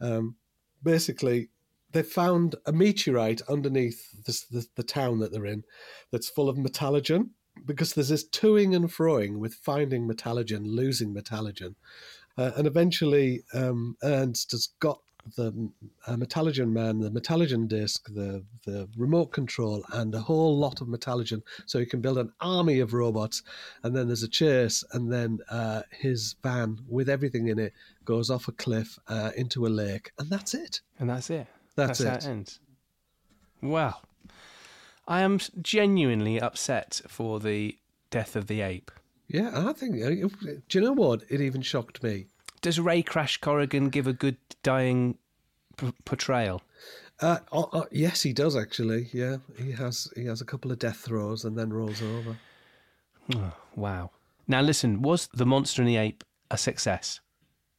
Um, 0.00 0.36
basically, 0.82 1.48
they 1.92 2.02
found 2.02 2.56
a 2.66 2.72
meteorite 2.72 3.40
underneath 3.48 4.24
this, 4.26 4.42
the, 4.42 4.66
the 4.76 4.82
town 4.82 5.18
that 5.20 5.32
they're 5.32 5.46
in 5.46 5.64
that's 6.12 6.28
full 6.28 6.48
of 6.48 6.56
metallogen 6.56 7.30
because 7.64 7.94
there's 7.94 8.10
this 8.10 8.28
toing 8.28 8.76
and 8.76 8.90
froing 8.90 9.38
with 9.38 9.54
finding 9.54 10.06
metallogen, 10.06 10.62
losing 10.66 11.14
metallogen. 11.14 11.74
Uh, 12.36 12.50
and 12.56 12.66
eventually, 12.66 13.44
um, 13.54 13.96
Ernst 14.02 14.50
has 14.52 14.68
got 14.78 15.00
the 15.34 15.70
uh, 16.06 16.14
Metallogen 16.14 16.70
Man, 16.70 17.00
the 17.00 17.10
Metallogen 17.10 17.66
disc, 17.68 18.08
the 18.12 18.44
the 18.64 18.88
remote 18.96 19.32
control, 19.32 19.84
and 19.92 20.14
a 20.14 20.20
whole 20.20 20.58
lot 20.58 20.80
of 20.80 20.88
Metallogen, 20.88 21.42
so 21.66 21.78
he 21.78 21.86
can 21.86 22.00
build 22.00 22.18
an 22.18 22.32
army 22.40 22.80
of 22.80 22.92
robots. 22.94 23.42
And 23.82 23.96
then 23.96 24.06
there's 24.06 24.22
a 24.22 24.28
chase, 24.28 24.84
and 24.92 25.12
then 25.12 25.38
uh, 25.50 25.82
his 25.90 26.36
van 26.42 26.78
with 26.88 27.08
everything 27.08 27.48
in 27.48 27.58
it 27.58 27.72
goes 28.04 28.30
off 28.30 28.48
a 28.48 28.52
cliff 28.52 28.98
uh, 29.08 29.32
into 29.36 29.66
a 29.66 29.68
lake, 29.68 30.12
and 30.18 30.30
that's 30.30 30.54
it. 30.54 30.80
And 30.98 31.10
that's 31.10 31.30
it. 31.30 31.46
That's, 31.74 32.02
how 32.02 32.14
it. 32.14 32.24
it 32.24 32.26
ends. 32.28 32.60
Well, 33.62 34.02
I 35.08 35.20
am 35.22 35.38
genuinely 35.60 36.40
upset 36.40 37.00
for 37.08 37.40
the 37.40 37.76
death 38.10 38.36
of 38.36 38.46
the 38.46 38.60
ape. 38.60 38.90
Yeah, 39.28 39.50
I 39.68 39.72
think. 39.72 40.02
uh, 40.02 40.28
Do 40.68 40.78
you 40.78 40.80
know 40.80 40.92
what? 40.92 41.22
It 41.28 41.40
even 41.40 41.62
shocked 41.62 42.02
me. 42.02 42.26
Does 42.66 42.80
Ray 42.80 43.00
Crash 43.00 43.36
Corrigan 43.36 43.90
give 43.90 44.08
a 44.08 44.12
good 44.12 44.38
dying 44.64 45.18
p- 45.76 45.92
portrayal? 46.04 46.62
Uh, 47.20 47.38
uh, 47.52 47.60
uh, 47.60 47.84
yes, 47.92 48.22
he 48.22 48.32
does 48.32 48.56
actually. 48.56 49.08
Yeah, 49.12 49.36
he 49.56 49.70
has. 49.70 50.08
He 50.16 50.24
has 50.24 50.40
a 50.40 50.44
couple 50.44 50.72
of 50.72 50.80
death 50.80 50.96
throes 50.96 51.44
and 51.44 51.56
then 51.56 51.72
rolls 51.72 52.02
over. 52.02 52.36
Wow. 53.76 54.10
Now 54.48 54.62
listen, 54.62 55.00
was 55.00 55.28
the 55.32 55.46
Monster 55.46 55.80
and 55.82 55.88
the 55.88 55.96
Ape 55.96 56.24
a 56.50 56.58
success? 56.58 57.20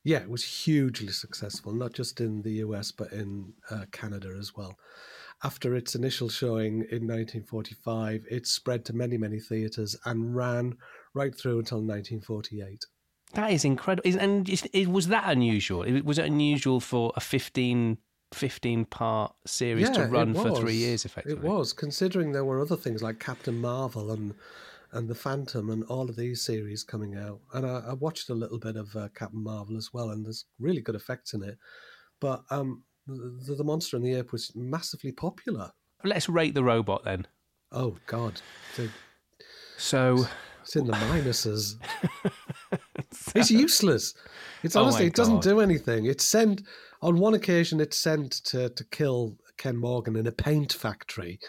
Yeah, 0.06 0.20
it 0.20 0.30
was 0.30 0.46
hugely 0.46 1.12
successful, 1.12 1.74
not 1.74 1.92
just 1.92 2.22
in 2.22 2.42
the 2.44 2.64
US 2.64 2.94
but 2.94 3.12
in 3.12 3.52
uh, 3.70 3.88
Canada 3.92 4.34
as 4.40 4.56
well. 4.56 4.78
After 5.44 5.76
its 5.76 5.96
initial 5.96 6.30
showing 6.30 6.76
in 6.90 7.06
1945, 7.06 8.24
it 8.32 8.48
spread 8.48 8.86
to 8.86 8.94
many, 8.94 9.18
many 9.18 9.42
theatres 9.42 9.98
and 10.06 10.34
ran 10.34 10.78
right 11.14 11.36
through 11.36 11.60
until 11.60 11.80
1948. 11.80 12.86
That 13.34 13.52
is 13.52 13.66
incredible. 13.66 14.10
And 14.20 14.50
it, 14.50 14.88
was 14.88 15.08
that 15.08 15.26
unusual? 15.28 15.86
Was 16.04 16.18
it 16.18 16.26
unusual 16.26 16.80
for 16.80 17.12
a 17.16 17.20
15, 17.20 17.98
15 18.34 18.86
part 18.86 19.36
series 19.46 19.90
to 19.92 20.06
run 20.06 20.34
for 20.34 20.56
three 20.56 20.76
years, 20.76 21.06
effectively? 21.06 21.46
It 21.46 21.50
was, 21.50 21.74
considering 21.74 22.32
there 22.32 22.46
were 22.46 22.62
other 22.62 22.78
things 22.78 23.04
like 23.04 23.20
Captain 23.20 23.60
Marvel 23.60 24.12
and 24.12 24.34
and 24.94 25.10
the 25.10 25.16
Phantom 25.16 25.70
and 25.70 25.84
all 25.86 26.10
of 26.10 26.16
these 26.16 26.42
series 26.42 26.82
coming 26.82 27.18
out. 27.18 27.42
And 27.54 27.66
I, 27.66 27.84
I 27.90 27.94
watched 27.94 28.30
a 28.30 28.34
little 28.34 28.58
bit 28.58 28.78
of 28.78 28.96
uh, 28.96 29.10
Captain 29.14 29.44
Marvel 29.44 29.76
as 29.76 29.90
well, 29.94 30.12
and 30.12 30.26
there's 30.26 30.46
really 30.60 30.80
good 30.82 30.96
effects 30.96 31.34
in 31.34 31.44
it. 31.44 31.58
But 32.22 32.44
um, 32.50 32.84
the, 33.06 33.56
the 33.56 33.66
Monster 33.66 33.98
and 33.98 34.06
the 34.06 34.14
Ape 34.16 34.32
was 34.32 34.54
massively 34.56 35.12
popular. 35.12 35.72
Let's 36.06 36.30
rate 36.30 36.54
the 36.54 36.64
robot 36.64 37.04
then. 37.04 37.28
Oh 37.74 37.98
God, 38.08 38.42
The- 38.78 38.90
So, 39.78 40.26
it's 40.64 40.78
in 40.78 40.88
the 40.88 40.94
minuses. 40.94 41.76
it's 43.40 43.52
useless. 43.52 44.14
It's 44.64 44.76
Oh 44.76 44.84
honestly, 44.84 45.08
it 45.08 45.16
doesn't 45.16 45.44
do 45.44 45.60
anything. 45.60 46.06
It's 46.06 46.24
sent 46.24 46.64
on 47.02 47.18
one 47.18 47.34
occasion. 47.34 47.80
It's 47.80 47.98
sent 47.98 48.32
to 48.46 48.70
to 48.70 48.84
kill 48.86 49.38
Ken 49.58 49.78
Morgan 49.78 50.16
in 50.16 50.28
a 50.28 50.32
paint 50.32 50.74
factory, 50.74 51.40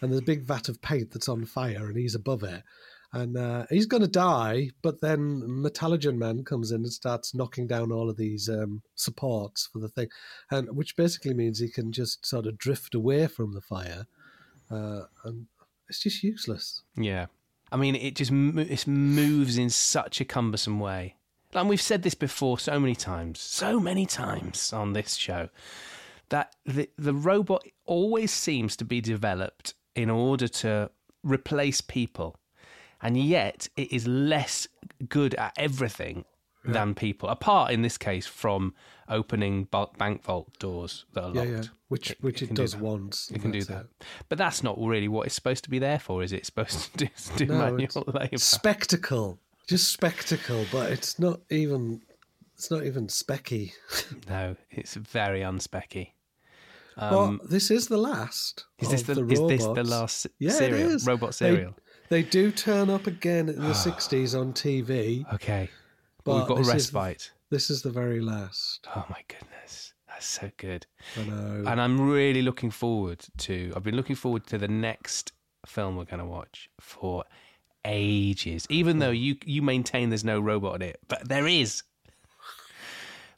and 0.00 0.10
there's 0.10 0.20
a 0.20 0.24
big 0.24 0.42
vat 0.42 0.68
of 0.68 0.80
paint 0.82 1.10
that's 1.12 1.28
on 1.28 1.44
fire, 1.44 1.86
and 1.86 1.96
he's 1.96 2.14
above 2.14 2.42
it. 2.42 2.62
And 3.10 3.38
uh, 3.38 3.64
he's 3.70 3.86
going 3.86 4.02
to 4.02 4.08
die, 4.08 4.68
but 4.82 5.00
then 5.00 5.40
Metallogen 5.40 6.18
Man 6.18 6.44
comes 6.44 6.72
in 6.72 6.82
and 6.82 6.92
starts 6.92 7.34
knocking 7.34 7.66
down 7.66 7.90
all 7.90 8.10
of 8.10 8.18
these 8.18 8.50
um, 8.50 8.82
supports 8.96 9.66
for 9.72 9.78
the 9.78 9.88
thing, 9.88 10.08
and 10.50 10.76
which 10.76 10.94
basically 10.94 11.32
means 11.32 11.58
he 11.58 11.70
can 11.70 11.90
just 11.90 12.26
sort 12.26 12.46
of 12.46 12.58
drift 12.58 12.94
away 12.94 13.26
from 13.26 13.54
the 13.54 13.62
fire, 13.62 14.06
uh, 14.70 15.04
and 15.24 15.46
it's 15.88 16.00
just 16.00 16.22
useless. 16.22 16.82
yeah. 16.96 17.26
I 17.70 17.76
mean, 17.76 17.94
it 17.94 18.14
just 18.16 18.32
it 18.32 18.86
moves 18.86 19.58
in 19.58 19.70
such 19.70 20.20
a 20.20 20.24
cumbersome 20.24 20.80
way. 20.80 21.16
And 21.54 21.68
we've 21.68 21.80
said 21.80 22.02
this 22.02 22.14
before 22.14 22.58
so 22.58 22.78
many 22.78 22.94
times, 22.94 23.40
so 23.40 23.80
many 23.80 24.06
times 24.06 24.72
on 24.72 24.92
this 24.92 25.14
show, 25.14 25.48
that 26.28 26.54
the, 26.66 26.90
the 26.98 27.14
robot 27.14 27.64
always 27.86 28.30
seems 28.30 28.76
to 28.76 28.84
be 28.84 29.00
developed 29.00 29.74
in 29.94 30.10
order 30.10 30.46
to 30.48 30.90
replace 31.22 31.80
people. 31.80 32.36
And 33.00 33.16
yet 33.16 33.68
it 33.76 33.92
is 33.92 34.06
less 34.06 34.68
good 35.08 35.34
at 35.36 35.52
everything 35.56 36.24
than 36.72 36.94
people, 36.94 37.28
apart 37.28 37.72
in 37.72 37.82
this 37.82 37.98
case 37.98 38.26
from 38.26 38.74
opening 39.08 39.64
bank 39.98 40.22
vault 40.22 40.58
doors 40.58 41.04
that 41.14 41.24
are 41.24 41.30
locked. 41.30 41.48
yeah. 41.48 41.62
Which 41.88 42.14
which 42.20 42.42
it, 42.42 42.48
can 42.48 42.56
do 42.56 42.62
does 42.62 42.72
that. 42.72 42.80
once. 42.82 43.30
It 43.34 43.40
can 43.40 43.50
do 43.50 43.62
that. 43.64 43.82
it. 44.00 44.04
But 44.28 44.36
that's 44.38 44.62
not 44.62 44.78
really 44.78 45.08
what 45.08 45.26
it's 45.26 45.34
supposed 45.34 45.64
to 45.64 45.70
be 45.70 45.78
there 45.78 45.98
for, 45.98 46.22
is 46.22 46.32
it? 46.32 46.38
It's 46.38 46.46
supposed 46.48 46.92
to 46.98 46.98
do, 47.06 47.08
do 47.36 47.46
No, 47.46 47.58
manual 47.58 48.04
labour. 48.06 48.36
Spectacle, 48.38 49.38
just 49.66 49.90
spectacle, 49.92 50.66
but 50.70 50.92
it's 50.92 51.18
not 51.18 51.40
even. 51.50 52.02
It's 52.54 52.70
not 52.70 52.84
even 52.84 53.06
specky. 53.06 53.72
No, 54.28 54.56
it's 54.70 54.94
very 54.94 55.40
unspecky. 55.40 56.10
well, 56.98 57.38
this 57.48 57.70
is 57.70 57.86
the 57.88 57.96
last. 57.96 58.64
Um, 58.80 58.84
Is 58.84 58.90
this 58.90 59.02
the, 59.04 59.14
the 59.14 59.32
is 59.32 59.40
this 59.48 59.64
the 59.64 59.84
last 59.84 60.26
Yeah, 60.40 60.50
it 60.50 60.54
serial? 60.54 60.90
is. 60.90 61.06
Robot 61.06 61.30
They- 61.30 61.46
serial. 61.54 61.74
They, 62.10 62.22
do 62.22 62.50
turn 62.50 62.88
up 62.90 63.06
again 63.06 63.48
in 63.50 63.56
the 63.60 63.74
'60s 63.74 64.38
on 64.38 64.52
TV. 64.54 65.30
Okay. 65.34 65.68
But 66.28 66.36
We've 66.40 66.46
got 66.48 66.54
a 66.54 66.58
this 66.58 66.68
is- 66.68 66.74
respite. 66.74 67.32
This 67.50 67.70
is 67.70 67.80
the 67.82 67.90
very 67.90 68.20
last. 68.20 68.86
Oh 68.94 69.06
my 69.08 69.22
goodness. 69.26 69.94
That's 70.08 70.26
so 70.26 70.50
good. 70.58 70.86
I 71.16 71.22
know. 71.24 71.64
And 71.66 71.80
I'm 71.80 71.98
really 72.10 72.42
looking 72.42 72.70
forward 72.70 73.24
to 73.38 73.72
I've 73.74 73.82
been 73.82 73.96
looking 73.96 74.16
forward 74.16 74.46
to 74.48 74.58
the 74.58 74.68
next 74.68 75.32
film 75.66 75.96
we're 75.96 76.04
gonna 76.04 76.26
watch 76.26 76.68
for 76.80 77.24
ages. 77.86 78.66
Even 78.68 78.98
though 78.98 79.10
you 79.10 79.36
you 79.46 79.62
maintain 79.62 80.10
there's 80.10 80.24
no 80.24 80.38
robot 80.40 80.76
in 80.76 80.82
it, 80.82 81.00
but 81.08 81.26
there 81.28 81.46
is. 81.46 81.82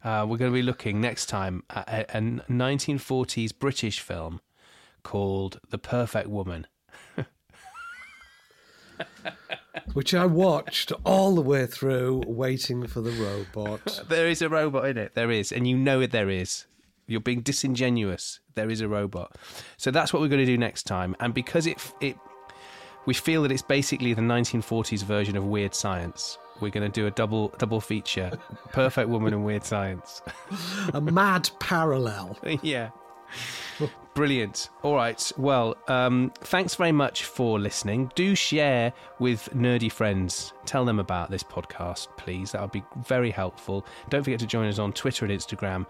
Uh, 0.03 0.25
we're 0.27 0.39
going 0.39 0.51
to 0.51 0.55
be 0.55 0.63
looking 0.63 0.99
next 0.99 1.27
time 1.27 1.63
at 1.69 1.87
a, 2.15 2.17
a 2.17 2.21
1940s 2.51 3.53
British 3.59 4.01
film 4.01 4.41
called 5.03 5.61
The 5.69 5.77
Perfect 5.77 6.27
Woman. 6.31 6.67
Which 9.93 10.15
I 10.15 10.27
watched 10.27 10.93
all 11.05 11.35
the 11.35 11.41
way 11.41 11.67
through, 11.67 12.23
waiting 12.27 12.87
for 12.87 13.01
the 13.01 13.13
robot. 13.13 14.01
There 14.09 14.29
is 14.29 14.43
a 14.43 14.49
robot 14.49 14.87
in 14.87 14.99
it. 14.99 15.15
There 15.15 15.31
is, 15.31 15.53
and 15.53 15.67
you 15.67 15.77
know 15.77 16.01
it. 16.01 16.11
There 16.11 16.29
is. 16.31 16.67
You're 17.07 17.21
being 17.21 17.41
disingenuous. 17.41 18.41
There 18.55 18.71
is 18.71 18.81
a 18.81 18.89
robot. 18.89 19.37
So 19.77 19.91
that's 19.91 20.13
what 20.13 20.21
we're 20.21 20.29
going 20.29 20.41
to 20.41 20.47
do 20.47 20.59
next 20.59 20.85
time. 20.85 21.17
And 21.21 21.35
because 21.35 21.67
it 21.67 21.79
it 22.01 22.17
we 23.07 23.15
feel 23.15 23.43
that 23.43 23.53
it's 23.53 23.63
basically 23.63 24.15
the 24.15 24.23
1940s 24.23 25.03
version 25.03 25.37
of 25.37 25.45
Weird 25.45 25.75
Science. 25.75 26.39
We're 26.61 26.71
going 26.71 26.91
to 26.91 27.01
do 27.01 27.07
a 27.07 27.11
double 27.11 27.49
double 27.59 27.81
feature: 27.81 28.31
Perfect 28.73 29.09
Woman 29.09 29.33
and 29.33 29.45
Weird 29.45 29.65
Science. 29.65 30.23
A 30.95 31.01
mad 31.01 31.49
parallel. 31.59 32.39
yeah. 32.63 32.91
Brilliant. 34.15 34.71
All 34.83 34.95
right. 34.97 35.33
Well, 35.37 35.77
um, 35.89 36.33
thanks 36.41 36.75
very 36.75 36.93
much 36.93 37.25
for 37.25 37.59
listening. 37.61 38.11
Do 38.15 38.35
share 38.35 38.93
with 39.19 39.49
nerdy 39.55 39.91
friends. 39.91 40.53
Tell 40.67 40.85
them 40.85 40.99
about 40.99 41.31
this 41.31 41.43
podcast, 41.45 42.09
please. 42.17 42.53
That 42.53 42.61
would 42.61 42.73
be 42.73 42.83
very 43.05 43.31
helpful. 43.31 43.87
Don't 44.09 44.23
forget 44.25 44.41
to 44.41 44.47
join 44.47 44.67
us 44.69 44.79
on 44.81 44.93
Twitter 44.93 45.25
and 45.25 45.33
Instagram. 45.39 45.87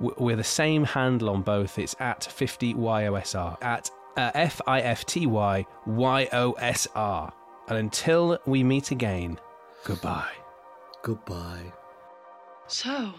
W- 0.00 0.14
We're 0.18 0.36
the 0.36 0.44
same 0.44 0.84
handle 0.84 1.30
on 1.30 1.42
both. 1.42 1.78
It's 1.78 1.96
at 1.98 2.20
50YOSR, 2.20 3.56
at 3.62 3.90
uh, 4.18 4.30
F 4.34 4.60
I 4.66 4.80
F 4.82 5.06
T 5.06 5.26
Y 5.26 5.64
Y 5.86 6.28
O 6.32 6.52
S 6.52 6.86
R. 6.94 7.32
And 7.68 7.78
until 7.78 8.38
we 8.46 8.62
meet 8.62 8.90
again, 8.90 9.40
goodbye. 9.84 10.30
Goodbye. 11.02 11.72
So, 12.68 13.14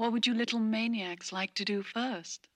what 0.00 0.12
would 0.12 0.26
you 0.26 0.32
little 0.32 0.58
maniacs 0.58 1.30
like 1.30 1.54
to 1.54 1.64
do 1.64 1.82
first? 1.82 2.48